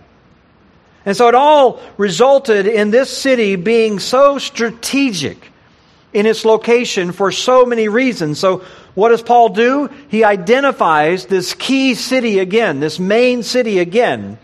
[1.04, 5.50] And so it all resulted in this city being so strategic
[6.12, 8.38] in its location for so many reasons.
[8.38, 9.88] So, what does Paul do?
[10.08, 14.38] He identifies this key city again, this main city again,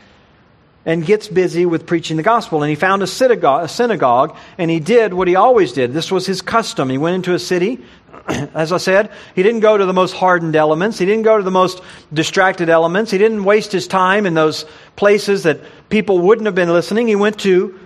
[0.88, 2.62] and gets busy with preaching the gospel.
[2.62, 5.92] And he found a synagogue, a synagogue, and he did what he always did.
[5.92, 6.88] This was his custom.
[6.88, 7.85] He went into a city.
[8.55, 10.98] As I said, he didn't go to the most hardened elements.
[10.98, 13.11] He didn't go to the most distracted elements.
[13.11, 14.64] He didn't waste his time in those
[14.96, 17.07] places that people wouldn't have been listening.
[17.07, 17.79] He went to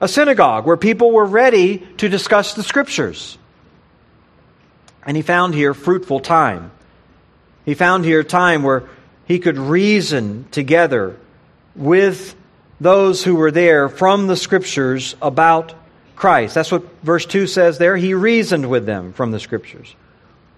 [0.00, 3.36] a synagogue where people were ready to discuss the scriptures.
[5.04, 6.70] And he found here fruitful time.
[7.66, 8.84] He found here time where
[9.26, 11.18] he could reason together
[11.76, 12.36] with
[12.80, 15.74] those who were there from the scriptures about
[16.16, 16.54] Christ.
[16.54, 17.96] That's what verse 2 says there.
[17.96, 19.94] He reasoned with them from the scriptures.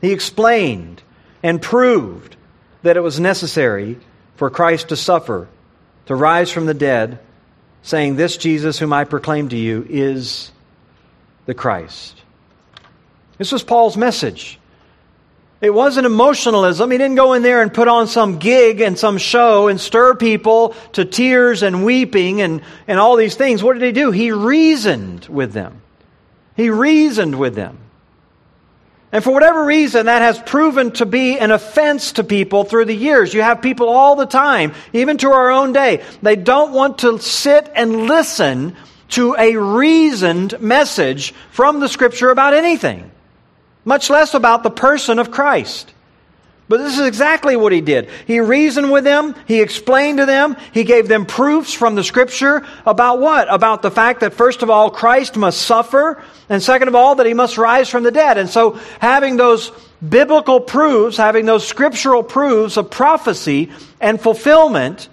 [0.00, 1.02] He explained
[1.42, 2.36] and proved
[2.82, 3.98] that it was necessary
[4.36, 5.48] for Christ to suffer,
[6.06, 7.18] to rise from the dead,
[7.82, 10.50] saying, This Jesus whom I proclaim to you is
[11.46, 12.22] the Christ.
[13.38, 14.59] This was Paul's message.
[15.60, 16.90] It wasn't emotionalism.
[16.90, 20.14] He didn't go in there and put on some gig and some show and stir
[20.14, 23.62] people to tears and weeping and, and all these things.
[23.62, 24.10] What did he do?
[24.10, 25.82] He reasoned with them.
[26.56, 27.78] He reasoned with them.
[29.12, 32.94] And for whatever reason, that has proven to be an offense to people through the
[32.94, 33.34] years.
[33.34, 36.04] You have people all the time, even to our own day.
[36.22, 38.76] They don't want to sit and listen
[39.10, 43.10] to a reasoned message from the Scripture about anything,
[43.84, 45.92] much less about the person of Christ.
[46.70, 48.08] But this is exactly what he did.
[48.28, 52.64] He reasoned with them, he explained to them, he gave them proofs from the scripture
[52.86, 53.52] about what?
[53.52, 57.26] About the fact that first of all, Christ must suffer, and second of all, that
[57.26, 58.38] he must rise from the dead.
[58.38, 59.72] And so, having those
[60.08, 65.08] biblical proofs, having those scriptural proofs of prophecy and fulfillment,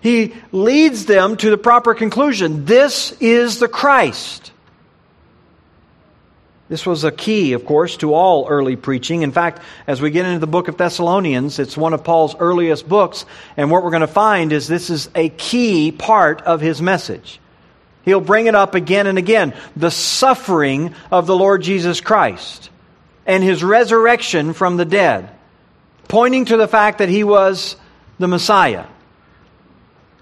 [0.00, 2.64] he leads them to the proper conclusion.
[2.64, 4.50] This is the Christ.
[6.68, 9.22] This was a key, of course, to all early preaching.
[9.22, 12.88] In fact, as we get into the book of Thessalonians, it's one of Paul's earliest
[12.88, 13.24] books,
[13.56, 17.40] and what we're going to find is this is a key part of his message.
[18.04, 22.70] He'll bring it up again and again the suffering of the Lord Jesus Christ
[23.26, 25.30] and his resurrection from the dead,
[26.08, 27.76] pointing to the fact that he was
[28.18, 28.86] the Messiah.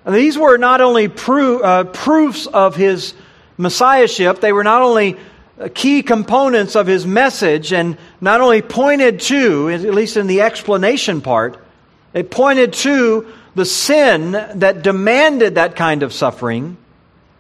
[0.05, 3.15] And these were not only uh, proofs of his
[3.57, 5.17] messiahship, they were not only
[5.59, 10.41] Uh, key components of his message and not only pointed to, at least in the
[10.41, 11.65] explanation part,
[12.13, 16.77] it pointed to the sin that demanded that kind of suffering,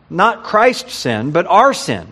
[0.08, 2.06] not Christ's sin, but our sin.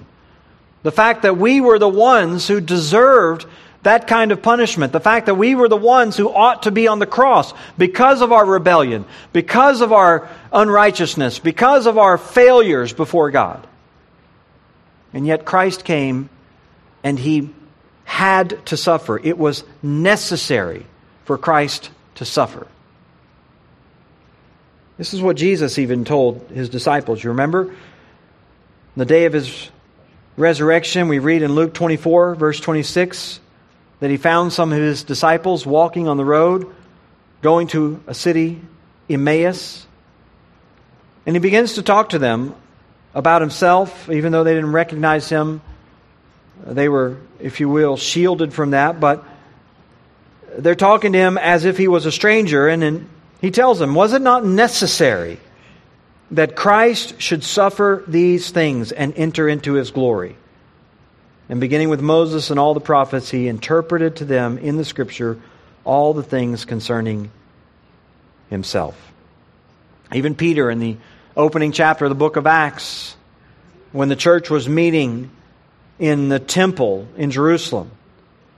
[0.83, 3.47] The fact that we were the ones who deserved
[3.85, 4.93] that kind of punishment.
[4.93, 8.23] The fact that we were the ones who ought to be on the cross because
[8.23, 13.67] of our rebellion, because of our unrighteousness, because of our failures before God.
[15.13, 16.31] And yet Christ came
[17.05, 17.51] and he
[18.05, 19.19] had to suffer.
[19.19, 20.87] It was necessary
[21.25, 22.67] for Christ to suffer.
[24.99, 27.23] This is what Jesus even told his disciples.
[27.23, 27.75] You remember?
[28.97, 29.71] The day of his
[30.37, 33.41] resurrection, we read in Luke 24, verse 26,
[34.01, 36.73] that he found some of his disciples walking on the road,
[37.41, 38.61] going to a city,
[39.09, 39.87] Emmaus.
[41.25, 42.55] And he begins to talk to them
[43.15, 45.61] about himself, even though they didn't recognize him.
[46.65, 49.25] They were, if you will, shielded from that, but
[50.59, 53.09] they're talking to him as if he was a stranger, and then
[53.41, 55.39] he tells them, Was it not necessary
[56.31, 60.37] that Christ should suffer these things and enter into his glory?
[61.49, 65.39] And beginning with Moses and all the prophets, he interpreted to them in the scripture
[65.85, 67.31] all the things concerning
[68.49, 68.97] himself.
[70.15, 70.97] Even Peter in the
[71.37, 73.17] opening chapter of the book of Acts,
[73.93, 75.31] when the church was meeting
[75.99, 77.91] in the temple in Jerusalem.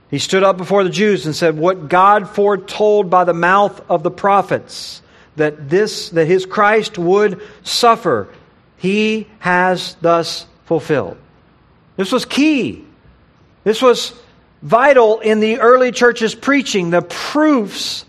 [0.09, 4.03] He stood up before the Jews and said, What God foretold by the mouth of
[4.03, 5.01] the prophets,
[5.35, 8.29] that this that his Christ would suffer,
[8.77, 11.17] he has thus fulfilled.
[11.97, 12.85] This was key.
[13.63, 14.13] This was
[14.61, 18.05] vital in the early church's preaching, the proofs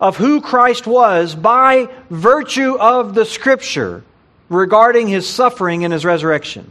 [0.00, 4.02] of who Christ was by virtue of the scripture
[4.50, 6.70] regarding his suffering and his resurrection.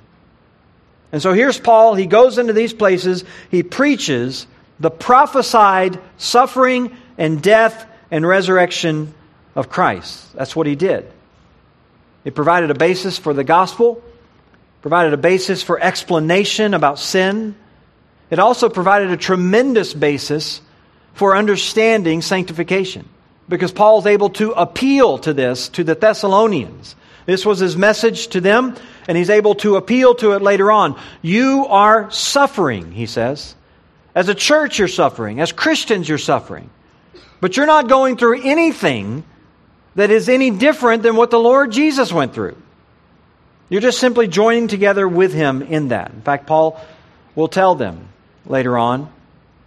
[1.12, 1.96] And so here's Paul.
[1.96, 3.24] He goes into these places.
[3.50, 4.46] He preaches
[4.80, 9.14] the prophesied suffering and death and resurrection
[9.56, 10.34] of Christ.
[10.34, 11.12] That's what he did.
[12.26, 14.04] It provided a basis for the gospel,
[14.82, 17.56] provided a basis for explanation about sin.
[18.30, 20.62] It also provided a tremendous basis
[21.14, 23.08] for understanding sanctification
[23.48, 26.96] because Paul's able to appeal to this to the Thessalonians
[27.30, 28.76] this was his message to them,
[29.08, 31.00] and he's able to appeal to it later on.
[31.22, 33.56] You are suffering, he says.
[34.16, 35.40] As a church, you're suffering.
[35.40, 36.70] As Christians, you're suffering.
[37.42, 39.24] But you're not going through anything
[39.96, 42.58] that is any different than what the Lord Jesus went through.
[43.70, 46.12] You're just simply joining together with him in that.
[46.12, 46.80] In fact, Paul
[47.36, 48.10] will tell them
[48.46, 49.12] later on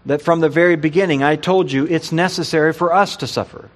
[0.07, 3.71] that from the very beginning, I told you it's necessary for us to suffer,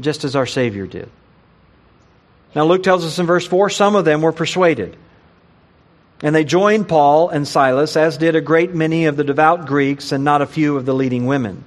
[0.00, 1.08] just as our Savior did.
[2.58, 4.96] Now, Luke tells us in verse 4 some of them were persuaded.
[6.24, 10.10] And they joined Paul and Silas, as did a great many of the devout Greeks
[10.10, 11.62] and not a few of the leading women.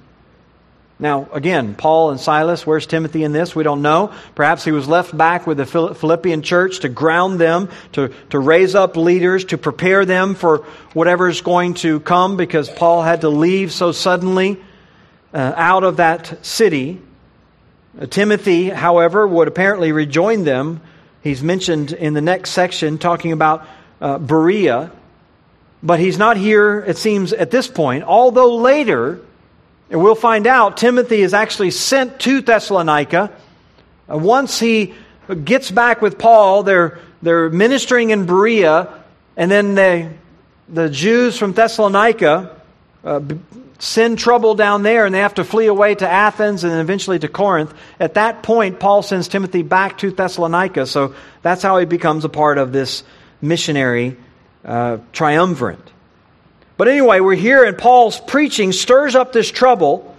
[0.98, 3.56] Now, again, Paul and Silas, where's Timothy in this?
[3.56, 4.12] We don't know.
[4.34, 5.64] Perhaps he was left back with the
[5.94, 10.58] Philippian church to ground them, to, to raise up leaders, to prepare them for
[10.92, 14.60] whatever is going to come because Paul had to leave so suddenly
[15.32, 17.00] uh, out of that city.
[18.00, 20.80] Uh, Timothy, however, would apparently rejoin them.
[21.22, 23.66] He's mentioned in the next section talking about
[24.00, 24.90] uh, Berea.
[25.82, 29.20] But he's not here, it seems, at this point, although later
[29.92, 33.30] and we'll find out Timothy is actually sent to Thessalonica.
[34.10, 34.94] Uh, once he
[35.44, 38.88] gets back with Paul, they're, they're ministering in Berea,
[39.36, 40.08] and then they,
[40.66, 42.58] the Jews from Thessalonica
[43.04, 43.20] uh,
[43.78, 47.28] send trouble down there, and they have to flee away to Athens and eventually to
[47.28, 47.74] Corinth.
[47.98, 52.28] At that point, Paul sends Timothy back to Thessalonica, so that's how he becomes a
[52.28, 53.02] part of this
[53.40, 54.16] missionary
[54.64, 55.90] uh, triumvirate.
[56.76, 60.16] But anyway, we're here, and Paul's preaching stirs up this trouble,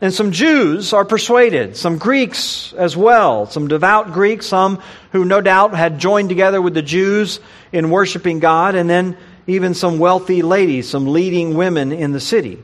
[0.00, 4.82] and some Jews are persuaded, some Greeks as well, some devout Greeks, some
[5.12, 7.40] who no doubt had joined together with the Jews
[7.72, 12.62] in worshiping God, and then even some wealthy ladies, some leading women in the city.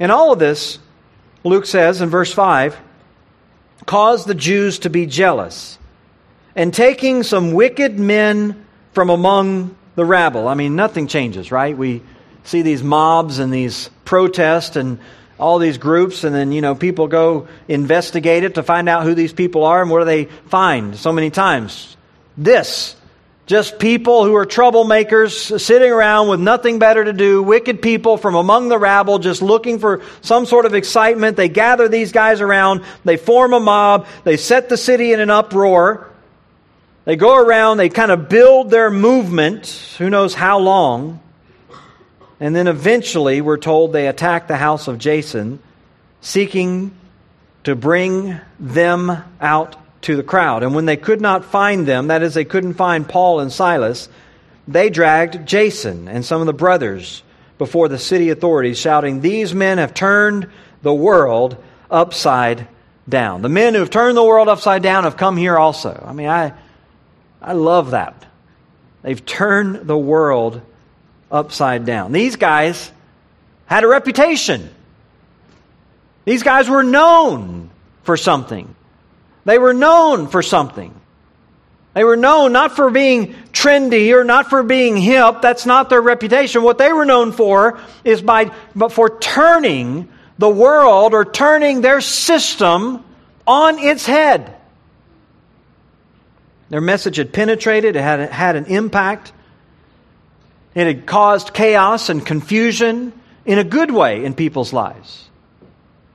[0.00, 0.78] And all of this,
[1.44, 2.76] Luke says in verse 5,
[3.86, 5.78] caused the Jews to be jealous,
[6.56, 10.48] and taking some wicked men from among the rabble.
[10.48, 11.76] I mean, nothing changes, right?
[11.76, 12.02] We
[12.44, 14.98] see these mobs and these protests and
[15.38, 19.14] all these groups, and then, you know, people go investigate it to find out who
[19.14, 21.96] these people are, and what do they find so many times?
[22.36, 22.96] This.
[23.50, 28.36] Just people who are troublemakers sitting around with nothing better to do, wicked people from
[28.36, 31.36] among the rabble just looking for some sort of excitement.
[31.36, 35.30] They gather these guys around, they form a mob, they set the city in an
[35.30, 36.08] uproar.
[37.06, 39.66] They go around, they kind of build their movement,
[39.98, 41.18] who knows how long.
[42.38, 45.58] And then eventually, we're told they attack the house of Jason,
[46.20, 46.92] seeking
[47.64, 50.62] to bring them out to the crowd.
[50.62, 54.08] And when they could not find them, that is, they couldn't find Paul and Silas,
[54.66, 57.22] they dragged Jason and some of the brothers
[57.58, 60.48] before the city authorities, shouting, These men have turned
[60.82, 62.66] the world upside
[63.08, 63.42] down.
[63.42, 66.02] The men who have turned the world upside down have come here also.
[66.06, 66.54] I mean, I,
[67.42, 68.26] I love that.
[69.02, 70.62] They've turned the world
[71.30, 72.12] upside down.
[72.12, 72.90] These guys
[73.66, 74.70] had a reputation.
[76.24, 77.70] These guys were known
[78.02, 78.74] for something.
[79.44, 80.94] They were known for something.
[81.94, 85.42] They were known not for being trendy or not for being hip.
[85.42, 86.62] That's not their reputation.
[86.62, 92.00] What they were known for is by, but for turning the world or turning their
[92.00, 93.04] system
[93.46, 94.56] on its head.
[96.68, 99.32] Their message had penetrated, it had, had an impact.
[100.72, 103.12] It had caused chaos and confusion
[103.44, 105.28] in a good way in people's lives.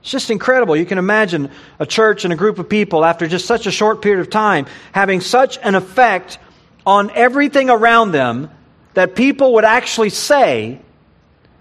[0.06, 0.76] It's just incredible.
[0.76, 1.50] You can imagine
[1.80, 4.66] a church and a group of people after just such a short period of time
[4.92, 6.38] having such an effect
[6.86, 8.48] on everything around them
[8.94, 10.78] that people would actually say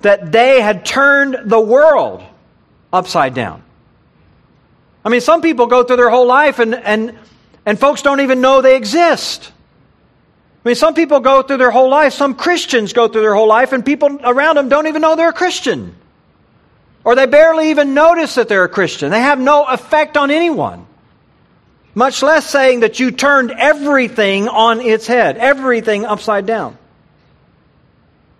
[0.01, 2.21] that they had turned the world
[2.93, 3.63] upside down.
[5.03, 7.17] I mean, some people go through their whole life and, and,
[7.65, 9.51] and folks don't even know they exist.
[10.63, 13.47] I mean, some people go through their whole life, some Christians go through their whole
[13.47, 15.95] life, and people around them don't even know they're a Christian.
[17.05, 19.11] Or they barely even notice that they're a Christian.
[19.11, 20.85] They have no effect on anyone.
[21.93, 26.77] Much less saying that you turned everything on its head, everything upside down.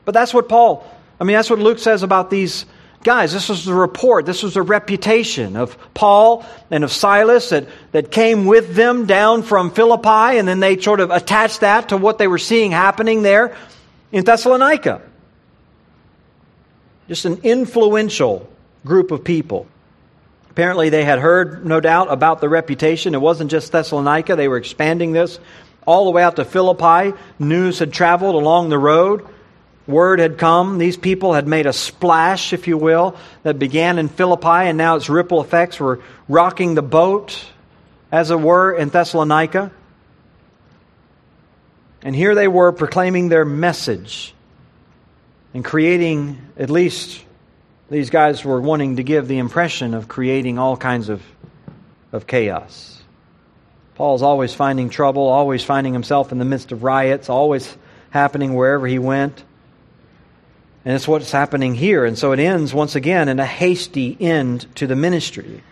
[0.03, 0.85] But that's what Paul,
[1.21, 2.65] I mean, that's what Luke says about these
[3.05, 7.67] Guys, this was the report, this was the reputation of Paul and of Silas that,
[7.91, 11.97] that came with them down from Philippi, and then they sort of attached that to
[11.97, 13.55] what they were seeing happening there
[14.11, 15.03] in Thessalonica.
[17.07, 18.49] Just an influential
[18.85, 19.67] group of people.
[20.49, 23.13] Apparently, they had heard, no doubt, about the reputation.
[23.13, 25.39] It wasn't just Thessalonica, they were expanding this
[25.85, 27.17] all the way out to Philippi.
[27.39, 29.27] News had traveled along the road.
[29.87, 30.77] Word had come.
[30.77, 34.95] These people had made a splash, if you will, that began in Philippi, and now
[34.95, 37.45] its ripple effects were rocking the boat,
[38.11, 39.71] as it were, in Thessalonica.
[42.01, 44.33] And here they were proclaiming their message
[45.53, 47.24] and creating, at least
[47.89, 51.21] these guys were wanting to give the impression of creating all kinds of,
[52.11, 53.01] of chaos.
[53.95, 57.75] Paul's always finding trouble, always finding himself in the midst of riots, always
[58.09, 59.43] happening wherever he went.
[60.83, 62.05] And it's what's happening here.
[62.05, 65.63] And so it ends once again in a hasty end to the ministry.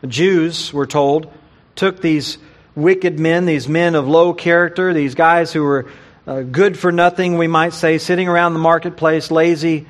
[0.00, 1.32] The Jews, we're told,
[1.74, 2.38] took these
[2.74, 5.90] wicked men, these men of low character, these guys who were
[6.26, 9.86] uh, good for nothing, we might say, sitting around the marketplace, lazy,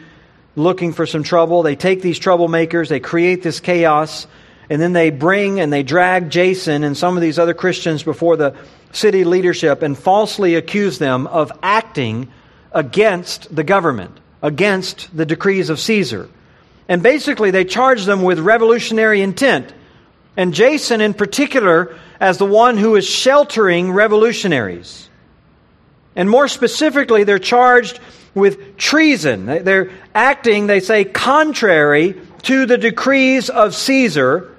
[0.56, 1.62] looking for some trouble.
[1.62, 4.26] They take these troublemakers, they create this chaos,
[4.68, 8.36] and then they bring and they drag Jason and some of these other Christians before
[8.36, 8.54] the
[8.92, 12.28] city leadership and falsely accuse them of acting
[12.72, 16.28] against the government, against the decrees of Caesar.
[16.88, 19.72] And basically, they charge them with revolutionary intent.
[20.36, 25.08] And Jason, in particular, as the one who is sheltering revolutionaries.
[26.16, 28.00] And more specifically, they're charged
[28.34, 29.46] with treason.
[29.46, 34.56] They're acting, they say, contrary to the decrees of Caesar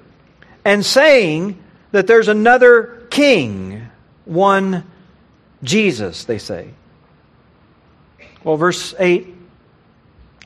[0.64, 3.88] and saying that there's another king,
[4.24, 4.84] one
[5.62, 6.70] Jesus, they say.
[8.44, 9.28] Well, verse 8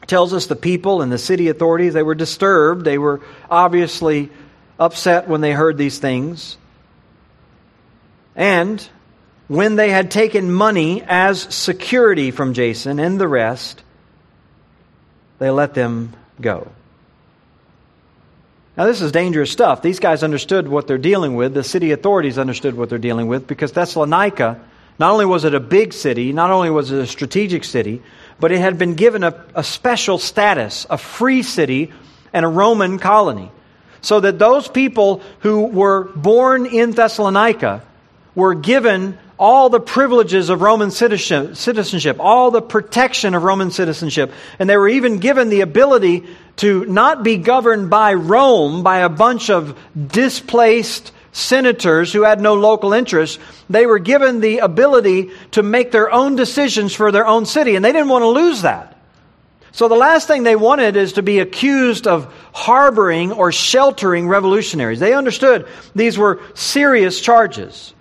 [0.07, 2.85] tells us the people and the city authorities, they were disturbed.
[2.85, 3.21] They were
[3.51, 4.31] obviously
[4.79, 6.57] upset when they heard these things.
[8.35, 8.87] And
[9.49, 13.83] when they had taken money as security from Jason and the rest,
[15.39, 16.71] they let them go.
[18.77, 19.81] Now, this is dangerous stuff.
[19.81, 21.55] These guys understood what they're dealing with.
[21.55, 24.61] The city authorities understood what they're dealing with because Thessalonica,
[24.99, 28.03] not only was it a big city, not only was it a strategic city,
[28.39, 31.91] but it had been given a, a special status, a free city,
[32.35, 33.51] and a Roman colony.
[34.03, 37.83] So that those people who were born in Thessalonica
[38.35, 44.33] were given all the privileges of Roman citizenship, all the protection of Roman citizenship.
[44.59, 46.25] And they were even given the ability
[46.57, 49.79] to not be governed by Rome, by a bunch of
[50.09, 53.39] displaced senators who had no local interest.
[53.69, 57.85] They were given the ability to make their own decisions for their own city, and
[57.85, 58.95] they didn't want to lose that.
[59.73, 64.99] So the last thing they wanted is to be accused of harboring or sheltering revolutionaries.
[64.99, 67.93] They understood these were serious charges.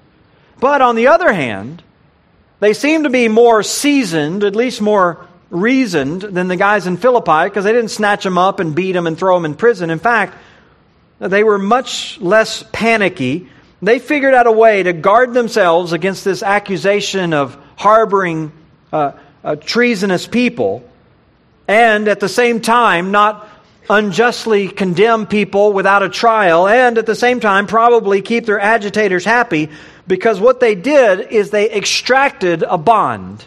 [0.59, 1.83] But on the other hand,
[2.59, 7.45] they seem to be more seasoned, at least more reasoned, than the guys in Philippi
[7.45, 9.89] because they didn't snatch them up and beat them and throw them in prison.
[9.89, 10.37] In fact,
[11.19, 13.49] they were much less panicky.
[13.81, 18.51] They figured out a way to guard themselves against this accusation of harboring
[18.91, 19.11] uh,
[19.43, 20.87] uh, treasonous people
[21.67, 23.47] and at the same time not
[23.89, 29.23] unjustly condemn people without a trial and at the same time probably keep their agitators
[29.23, 29.69] happy
[30.07, 33.45] because what they did is they extracted a bond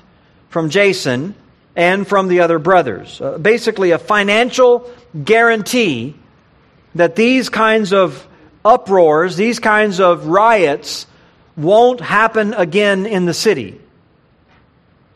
[0.48, 1.34] from Jason
[1.76, 3.20] and from the other brothers.
[3.20, 4.90] Uh, basically, a financial
[5.24, 6.14] guarantee
[6.94, 8.26] that these kinds of
[8.64, 11.06] uproars, these kinds of riots,
[11.56, 13.80] won't happen again in the city.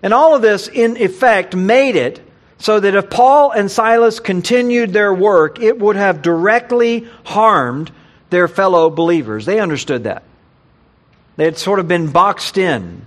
[0.03, 2.21] And all of this, in effect, made it
[2.59, 7.91] so that if Paul and Silas continued their work, it would have directly harmed
[8.31, 9.47] their fellow believers.
[9.47, 10.23] They understood that.
[11.37, 13.07] They had sort of been boxed in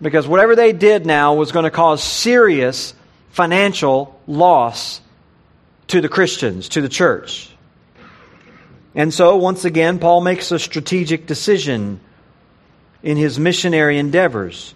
[0.00, 2.94] because whatever they did now was going to cause serious
[3.30, 5.00] financial loss
[5.88, 7.50] to the Christians, to the church.
[8.94, 12.00] And so, once again, Paul makes a strategic decision
[13.02, 14.74] in his missionary endeavors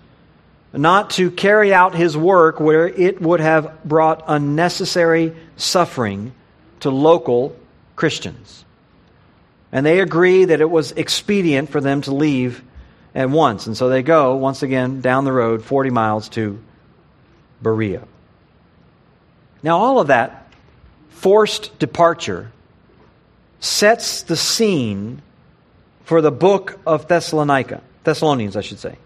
[0.72, 6.32] not to carry out his work where it would have brought unnecessary suffering
[6.80, 7.56] to local
[7.96, 8.64] Christians.
[9.72, 12.62] And they agree that it was expedient for them to leave
[13.14, 13.66] at once.
[13.66, 16.60] And so they go, once again, down the road 40 miles to
[17.62, 18.06] Berea.
[19.62, 20.52] Now, all of that
[21.10, 22.50] forced departure
[23.60, 25.22] sets the scene
[26.04, 28.96] for the book of Thessalonica, Thessalonians, I should say.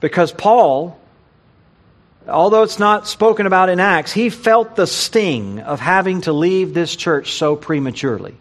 [0.00, 0.98] Because Paul,
[2.28, 6.72] although it's not spoken about in Acts, he felt the sting of having to leave
[6.72, 8.36] this church so prematurely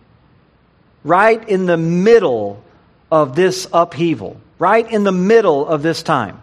[1.05, 2.61] right in the middle
[3.09, 6.41] of this upheaval, right in the middle of this time.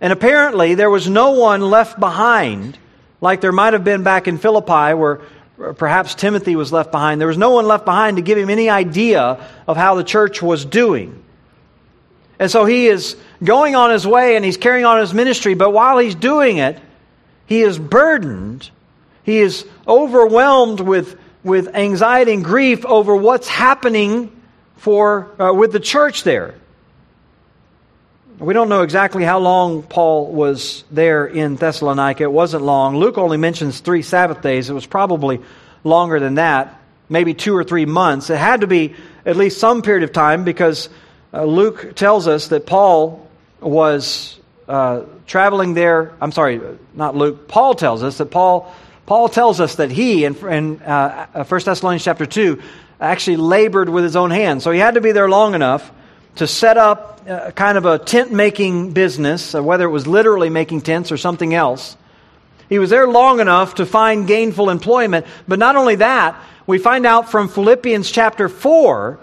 [0.00, 2.78] And apparently, there was no one left behind,
[3.20, 5.20] like there might have been back in Philippi, where
[5.76, 7.20] perhaps Timothy was left behind.
[7.20, 10.40] There was no one left behind to give him any idea of how the church
[10.40, 11.22] was doing.
[12.38, 15.70] And so he is going on his way and he's carrying on his ministry, but
[15.70, 16.78] while he's doing it,
[17.44, 18.70] he is burdened.
[19.22, 24.30] He is overwhelmed with with anxiety and grief over what's happening
[24.76, 26.54] for, uh, with the church there.
[28.38, 32.22] We don't know exactly how long Paul was there in Thessalonica.
[32.22, 32.96] It wasn't long.
[32.96, 34.70] Luke only mentions three Sabbath days.
[34.70, 35.40] It was probably
[35.84, 36.80] longer than that,
[37.10, 38.30] maybe two or three months.
[38.30, 38.94] It had to be
[39.26, 40.88] at least some period of time because
[41.34, 43.28] uh, Luke tells us that Paul
[43.60, 46.14] was uh, traveling there.
[46.20, 46.62] I'm sorry,
[46.94, 47.46] not Luke.
[47.46, 48.74] Paul tells us that Paul
[49.10, 52.62] Paul tells us that he, in, in uh, 1 Thessalonians chapter 2,
[53.00, 54.62] actually labored with his own hands.
[54.62, 55.90] So he had to be there long enough
[56.36, 60.48] to set up uh, kind of a tent making business, uh, whether it was literally
[60.48, 61.96] making tents or something else,
[62.68, 65.26] He was there long enough to find gainful employment.
[65.48, 69.18] But not only that, we find out from Philippians chapter 4,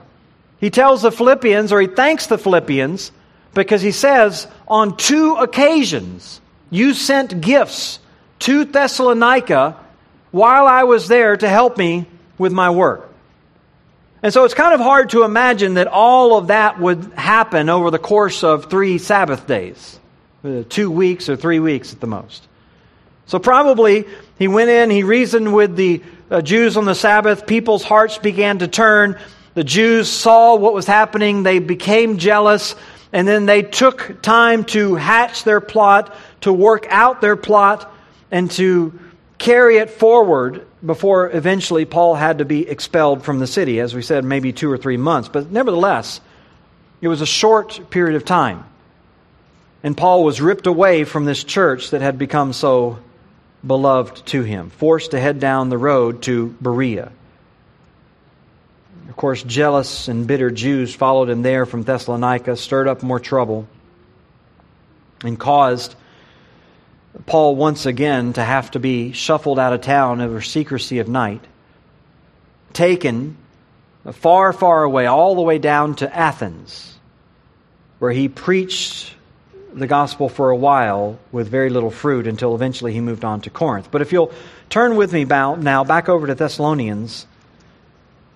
[0.59, 3.13] he tells the Philippians, or he thanks the Philippians,
[3.53, 7.99] because he says, on two occasions, you sent gifts
[8.39, 9.77] to Thessalonica
[10.31, 12.05] while I was there to help me
[12.37, 13.09] with my work.
[14.23, 17.91] And so it's kind of hard to imagine that all of that would happen over
[17.91, 19.99] the course of three Sabbath days,
[20.43, 22.47] uh, two weeks or three weeks at the most.
[23.27, 24.05] So probably
[24.39, 28.59] he went in, he reasoned with the uh, Jews on the Sabbath, people's hearts began
[28.59, 29.19] to turn.
[29.53, 32.75] The Jews saw what was happening, they became jealous,
[33.13, 37.91] and then they took time to hatch their plot, to work out their plot,
[38.31, 38.97] and to
[39.37, 44.01] carry it forward before eventually Paul had to be expelled from the city, as we
[44.01, 45.29] said, maybe two or three months.
[45.29, 46.21] But nevertheless,
[47.01, 48.65] it was a short period of time.
[49.83, 52.99] And Paul was ripped away from this church that had become so
[53.65, 57.11] beloved to him, forced to head down the road to Berea.
[59.09, 63.67] Of course, jealous and bitter Jews followed him there from Thessalonica, stirred up more trouble,
[65.23, 65.95] and caused
[67.25, 71.41] Paul once again to have to be shuffled out of town over secrecy of night,
[72.73, 73.37] taken
[74.11, 76.97] far, far away, all the way down to Athens,
[77.99, 79.13] where he preached
[79.73, 83.49] the gospel for a while with very little fruit until eventually he moved on to
[83.49, 83.89] Corinth.
[83.91, 84.31] But if you'll
[84.69, 87.25] turn with me now back over to Thessalonians,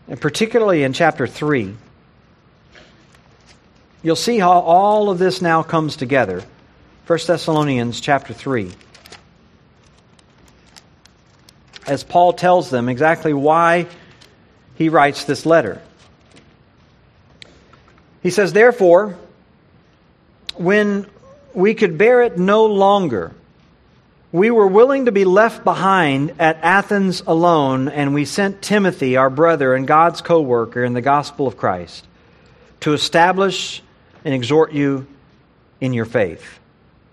[0.07, 1.75] and particularly in chapter 3,
[4.03, 6.43] you'll see how all of this now comes together.
[7.07, 8.71] 1 Thessalonians chapter 3.
[11.87, 13.87] As Paul tells them exactly why
[14.75, 15.81] he writes this letter.
[18.21, 19.17] He says, Therefore,
[20.55, 21.07] when
[21.55, 23.33] we could bear it no longer,
[24.31, 29.31] we were willing to be left behind at Athens alone, and we sent Timothy, our
[29.31, 32.05] brother and God's co worker in the gospel of Christ,
[32.81, 33.81] to establish
[34.23, 35.07] and exhort you
[35.81, 36.59] in your faith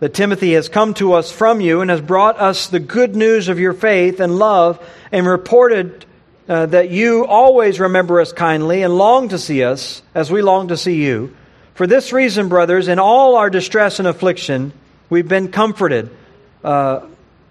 [0.00, 3.48] that Timothy has come to us from you and has brought us the good news
[3.48, 6.04] of your faith and love and reported
[6.48, 10.68] uh, that you always remember us kindly and long to see us as we long
[10.68, 11.34] to see you.
[11.74, 14.72] For this reason, brothers, in all our distress and affliction,
[15.10, 16.10] we've been comforted.
[16.62, 17.06] Uh,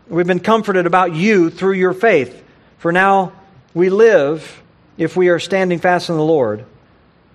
[0.07, 2.43] we've been comforted about you through your faith.
[2.77, 3.33] For now
[3.73, 4.63] we live
[4.97, 6.65] if we are standing fast in the Lord.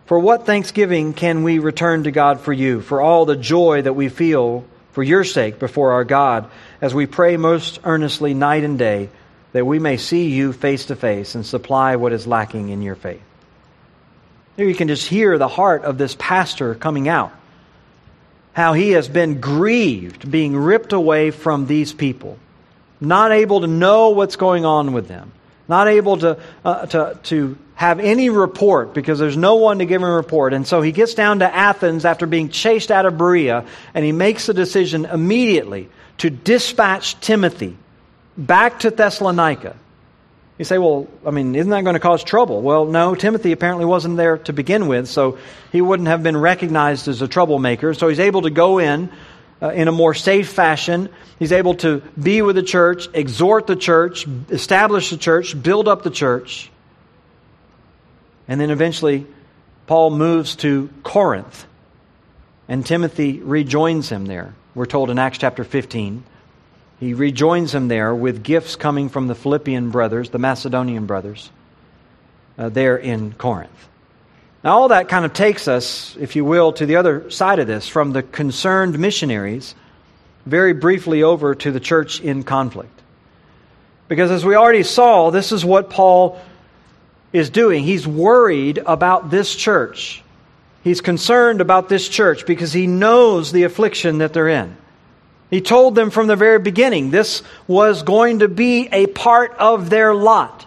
[0.07, 3.93] For what thanksgiving can we return to God for you, for all the joy that
[3.93, 8.78] we feel for your sake before our God, as we pray most earnestly night and
[8.78, 9.09] day,
[9.53, 12.95] that we may see you face to face and supply what is lacking in your
[12.95, 13.22] faith.
[14.57, 17.32] Here you can just hear the heart of this pastor coming out.
[18.53, 22.38] How he has been grieved, being ripped away from these people,
[23.01, 25.32] not able to know what's going on with them,
[25.68, 30.03] not able to, uh, to, to have any report because there's no one to give
[30.03, 30.53] him a report.
[30.53, 33.64] And so he gets down to Athens after being chased out of Berea,
[33.95, 37.78] and he makes a decision immediately to dispatch Timothy
[38.37, 39.76] back to Thessalonica.
[40.59, 42.61] You say, well, I mean, isn't that going to cause trouble?
[42.61, 45.39] Well, no, Timothy apparently wasn't there to begin with, so
[45.72, 47.95] he wouldn't have been recognized as a troublemaker.
[47.95, 49.09] So he's able to go in
[49.62, 51.09] uh, in a more safe fashion.
[51.39, 56.03] He's able to be with the church, exhort the church, establish the church, build up
[56.03, 56.70] the church.
[58.51, 59.29] And then eventually,
[59.87, 61.67] Paul moves to Corinth,
[62.69, 64.55] and Timothy rejoins him there.
[64.75, 66.25] We're told in Acts chapter 15.
[66.99, 71.49] He rejoins him there with gifts coming from the Philippian brothers, the Macedonian brothers,
[72.59, 73.89] uh, there in Corinth.
[74.65, 77.69] Now, all that kind of takes us, if you will, to the other side of
[77.69, 79.77] this, from the concerned missionaries,
[80.45, 83.01] very briefly over to the church in conflict.
[84.09, 86.41] Because as we already saw, this is what Paul
[87.33, 87.85] is doing.
[87.85, 90.22] He's worried about this church.
[90.83, 94.76] He's concerned about this church because he knows the affliction that they're in.
[95.51, 99.91] He told them from the very beginning this was going to be a part of
[99.91, 100.66] their lot.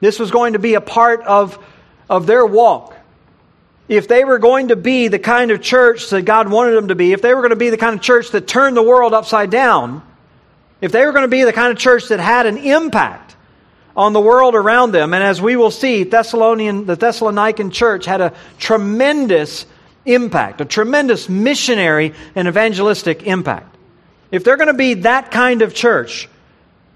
[0.00, 1.58] This was going to be a part of,
[2.08, 2.96] of their walk.
[3.88, 6.94] If they were going to be the kind of church that God wanted them to
[6.94, 9.12] be, if they were going to be the kind of church that turned the world
[9.12, 10.02] upside down,
[10.80, 13.36] if they were going to be the kind of church that had an impact
[13.96, 15.14] on the world around them.
[15.14, 19.66] And as we will see, Thessalonian, the Thessalonican church had a tremendous
[20.04, 23.76] impact, a tremendous missionary and evangelistic impact.
[24.30, 26.28] If they're going to be that kind of church,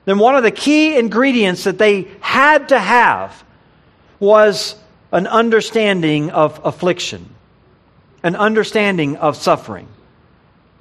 [0.04, 3.44] then one of the key ingredients that they had to have
[4.20, 4.76] was
[5.12, 7.28] an understanding of affliction,
[8.22, 9.88] an understanding of suffering,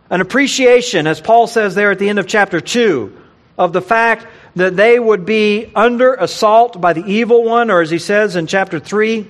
[0.09, 3.22] an appreciation, as Paul says there at the end of chapter 2,
[3.57, 4.25] of the fact
[4.55, 8.47] that they would be under assault by the evil one, or as he says in
[8.47, 9.27] chapter 3,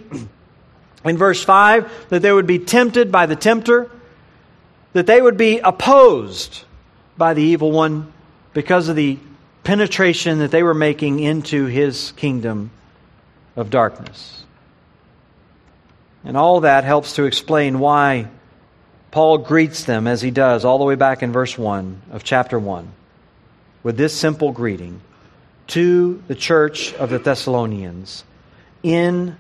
[1.06, 3.90] in verse 5, that they would be tempted by the tempter,
[4.94, 6.64] that they would be opposed
[7.18, 8.12] by the evil one
[8.54, 9.18] because of the
[9.64, 12.72] penetration that they were making into his kingdom
[13.56, 14.44] of darkness.
[16.24, 18.28] And all that helps to explain why
[19.12, 22.58] Paul greets them as he does all the way back in verse 1 of chapter
[22.58, 22.92] 1
[23.84, 25.02] with this simple greeting
[25.68, 28.24] to the church of the Thessalonians
[28.82, 29.38] in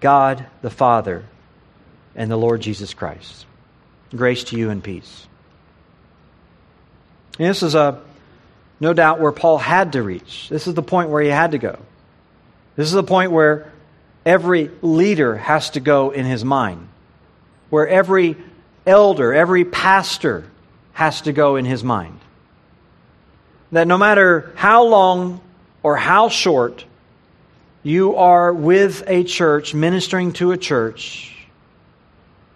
[0.00, 1.24] God the Father
[2.14, 3.46] and the Lord Jesus Christ.
[4.14, 5.26] Grace to you and peace.
[7.38, 8.00] And this is a
[8.78, 10.48] no doubt where Paul had to reach.
[10.50, 11.78] This is the point where he had to go.
[12.76, 13.72] This is the point where
[14.24, 16.88] every leader has to go in his mind,
[17.70, 18.36] where every
[18.86, 20.44] elder, every pastor
[20.92, 22.18] has to go in his mind.
[23.76, 25.42] That no matter how long
[25.82, 26.86] or how short
[27.82, 31.36] you are with a church, ministering to a church,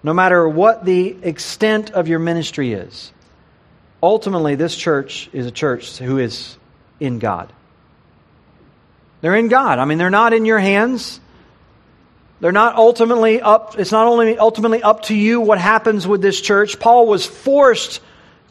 [0.03, 3.13] no matter what the extent of your ministry is,
[4.03, 6.57] ultimately this church is a church who is
[7.01, 7.53] in God.
[9.21, 9.79] They're in God.
[9.79, 11.21] I mean, they're not in your hands.
[12.41, 16.41] They're not ultimately up, it's not only ultimately up to you what happens with this
[16.41, 16.81] church.
[16.81, 18.01] Paul was forced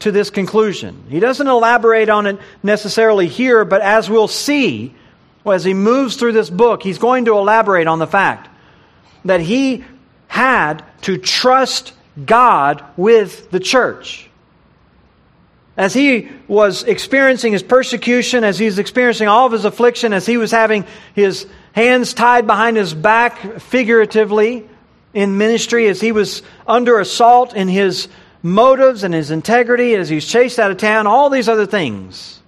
[0.00, 1.04] to this conclusion.
[1.08, 4.94] He doesn't elaborate on it necessarily here, but as we'll see,
[5.46, 8.48] as he moves through this book, he's going to elaborate on the fact
[9.24, 9.84] that he
[10.26, 11.92] had to trust
[12.24, 14.28] God with the church.
[15.76, 20.26] As he was experiencing his persecution, as he was experiencing all of his affliction, as
[20.26, 20.84] he was having
[21.14, 24.68] his hands tied behind his back figuratively
[25.14, 28.08] in ministry, as he was under assault in his
[28.42, 32.40] motives and his integrity, as he's chased out of town, all these other things.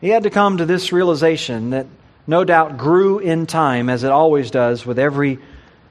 [0.00, 1.86] He had to come to this realization that
[2.26, 5.38] no doubt grew in time, as it always does with every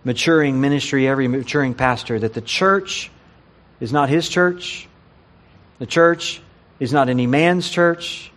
[0.04, 3.12] maturing ministry, every maturing pastor, that the church
[3.80, 4.88] is not his church.
[5.80, 6.42] The church
[6.80, 8.32] is not any man's church.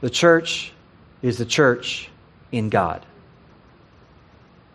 [0.00, 0.72] The church
[1.22, 2.10] is the church
[2.52, 3.04] in God.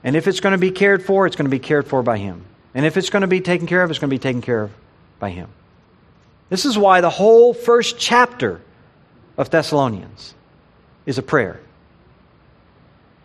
[0.04, 2.18] And if it's going to be cared for, it's going to be cared for by
[2.18, 2.46] Him.
[2.74, 4.64] And if it's going to be taken care of, it's going to be taken care
[4.64, 4.72] of
[5.20, 5.50] by Him.
[6.50, 8.62] This is why the whole first chapter
[9.38, 10.34] of Thessalonians
[11.06, 11.60] is a prayer.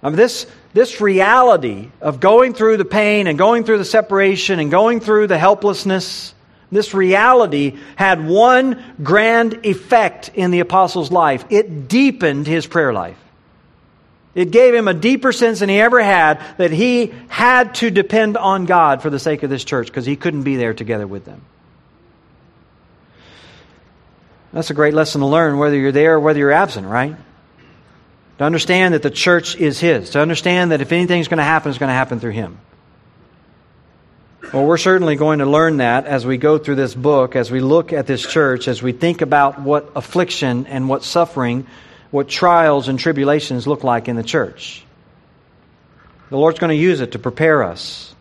[0.02, 4.60] I mean, this, this reality of going through the pain and going through the separation
[4.60, 6.34] and going through the helplessness,
[6.70, 11.46] this reality had one grand effect in the apostle's life.
[11.48, 13.16] It deepened his prayer life.
[14.34, 18.36] It gave him a deeper sense than he ever had that he had to depend
[18.36, 21.24] on God for the sake of this church because he couldn't be there together with
[21.24, 21.42] them.
[24.52, 27.16] That's a great lesson to learn whether you're there or whether you're absent, right?
[28.38, 30.10] To understand that the church is his.
[30.10, 32.58] To understand that if anything's going to happen, it's going to happen through him.
[34.52, 37.60] Well, we're certainly going to learn that as we go through this book, as we
[37.60, 41.66] look at this church, as we think about what affliction and what suffering
[42.14, 44.84] what trials and tribulations look like in the church.
[46.30, 48.14] The Lord's going to use it to prepare us,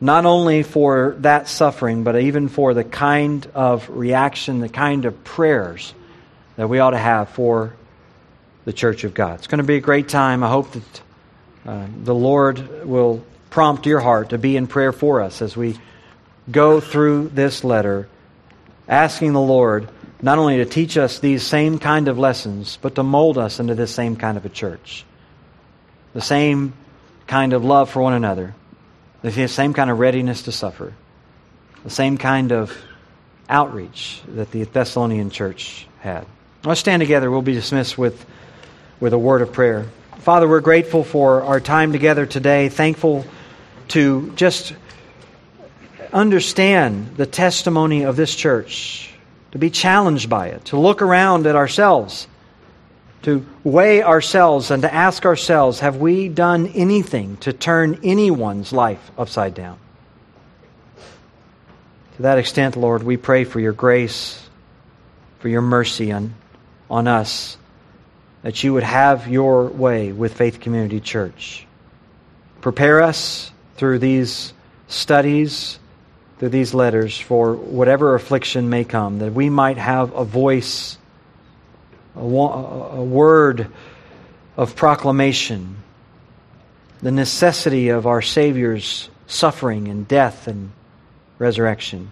[0.00, 5.22] not only for that suffering, but even for the kind of reaction, the kind of
[5.22, 5.94] prayers
[6.56, 7.76] that we ought to have for
[8.64, 9.38] the church of God.
[9.38, 10.42] It's going to be a great time.
[10.42, 11.00] I hope that
[11.66, 15.78] uh, the Lord will prompt your heart to be in prayer for us as we
[16.50, 18.08] go through this letter,
[18.88, 19.88] asking the Lord
[20.22, 23.74] not only to teach us these same kind of lessons, but to mold us into
[23.74, 25.04] this same kind of a church.
[26.12, 26.74] The same
[27.26, 28.54] kind of love for one another,
[29.22, 30.92] the same kind of readiness to suffer,
[31.84, 32.76] the same kind of
[33.48, 36.26] outreach that the Thessalonian church had.
[36.64, 37.30] Let's stand together.
[37.30, 38.26] We'll be dismissed with,
[38.98, 39.86] with a word of prayer.
[40.18, 43.24] Father, we're grateful for our time together today, thankful
[43.88, 44.74] to just
[46.12, 49.10] understand the testimony of this church
[49.52, 52.28] to be challenged by it, to look around at ourselves,
[53.22, 59.10] to weigh ourselves, and to ask ourselves have we done anything to turn anyone's life
[59.18, 59.78] upside down?
[62.16, 64.40] To that extent, Lord, we pray for your grace,
[65.40, 66.34] for your mercy on,
[66.88, 67.56] on us,
[68.42, 71.66] that you would have your way with Faith Community Church.
[72.60, 74.52] Prepare us through these
[74.86, 75.78] studies,
[76.40, 80.96] through these letters, for whatever affliction may come, that we might have a voice,
[82.16, 83.70] a, a word
[84.56, 85.76] of proclamation,
[87.02, 90.72] the necessity of our Savior's suffering and death and
[91.38, 92.10] resurrection,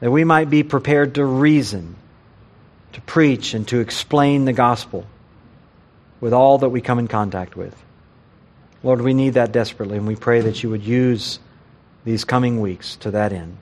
[0.00, 1.96] that we might be prepared to reason,
[2.94, 5.06] to preach, and to explain the gospel
[6.22, 7.76] with all that we come in contact with.
[8.82, 11.38] Lord, we need that desperately, and we pray that you would use
[12.04, 13.56] these coming weeks to that end.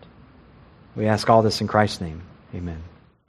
[0.96, 2.22] We ask all this in Christ's name.
[2.54, 2.82] Amen.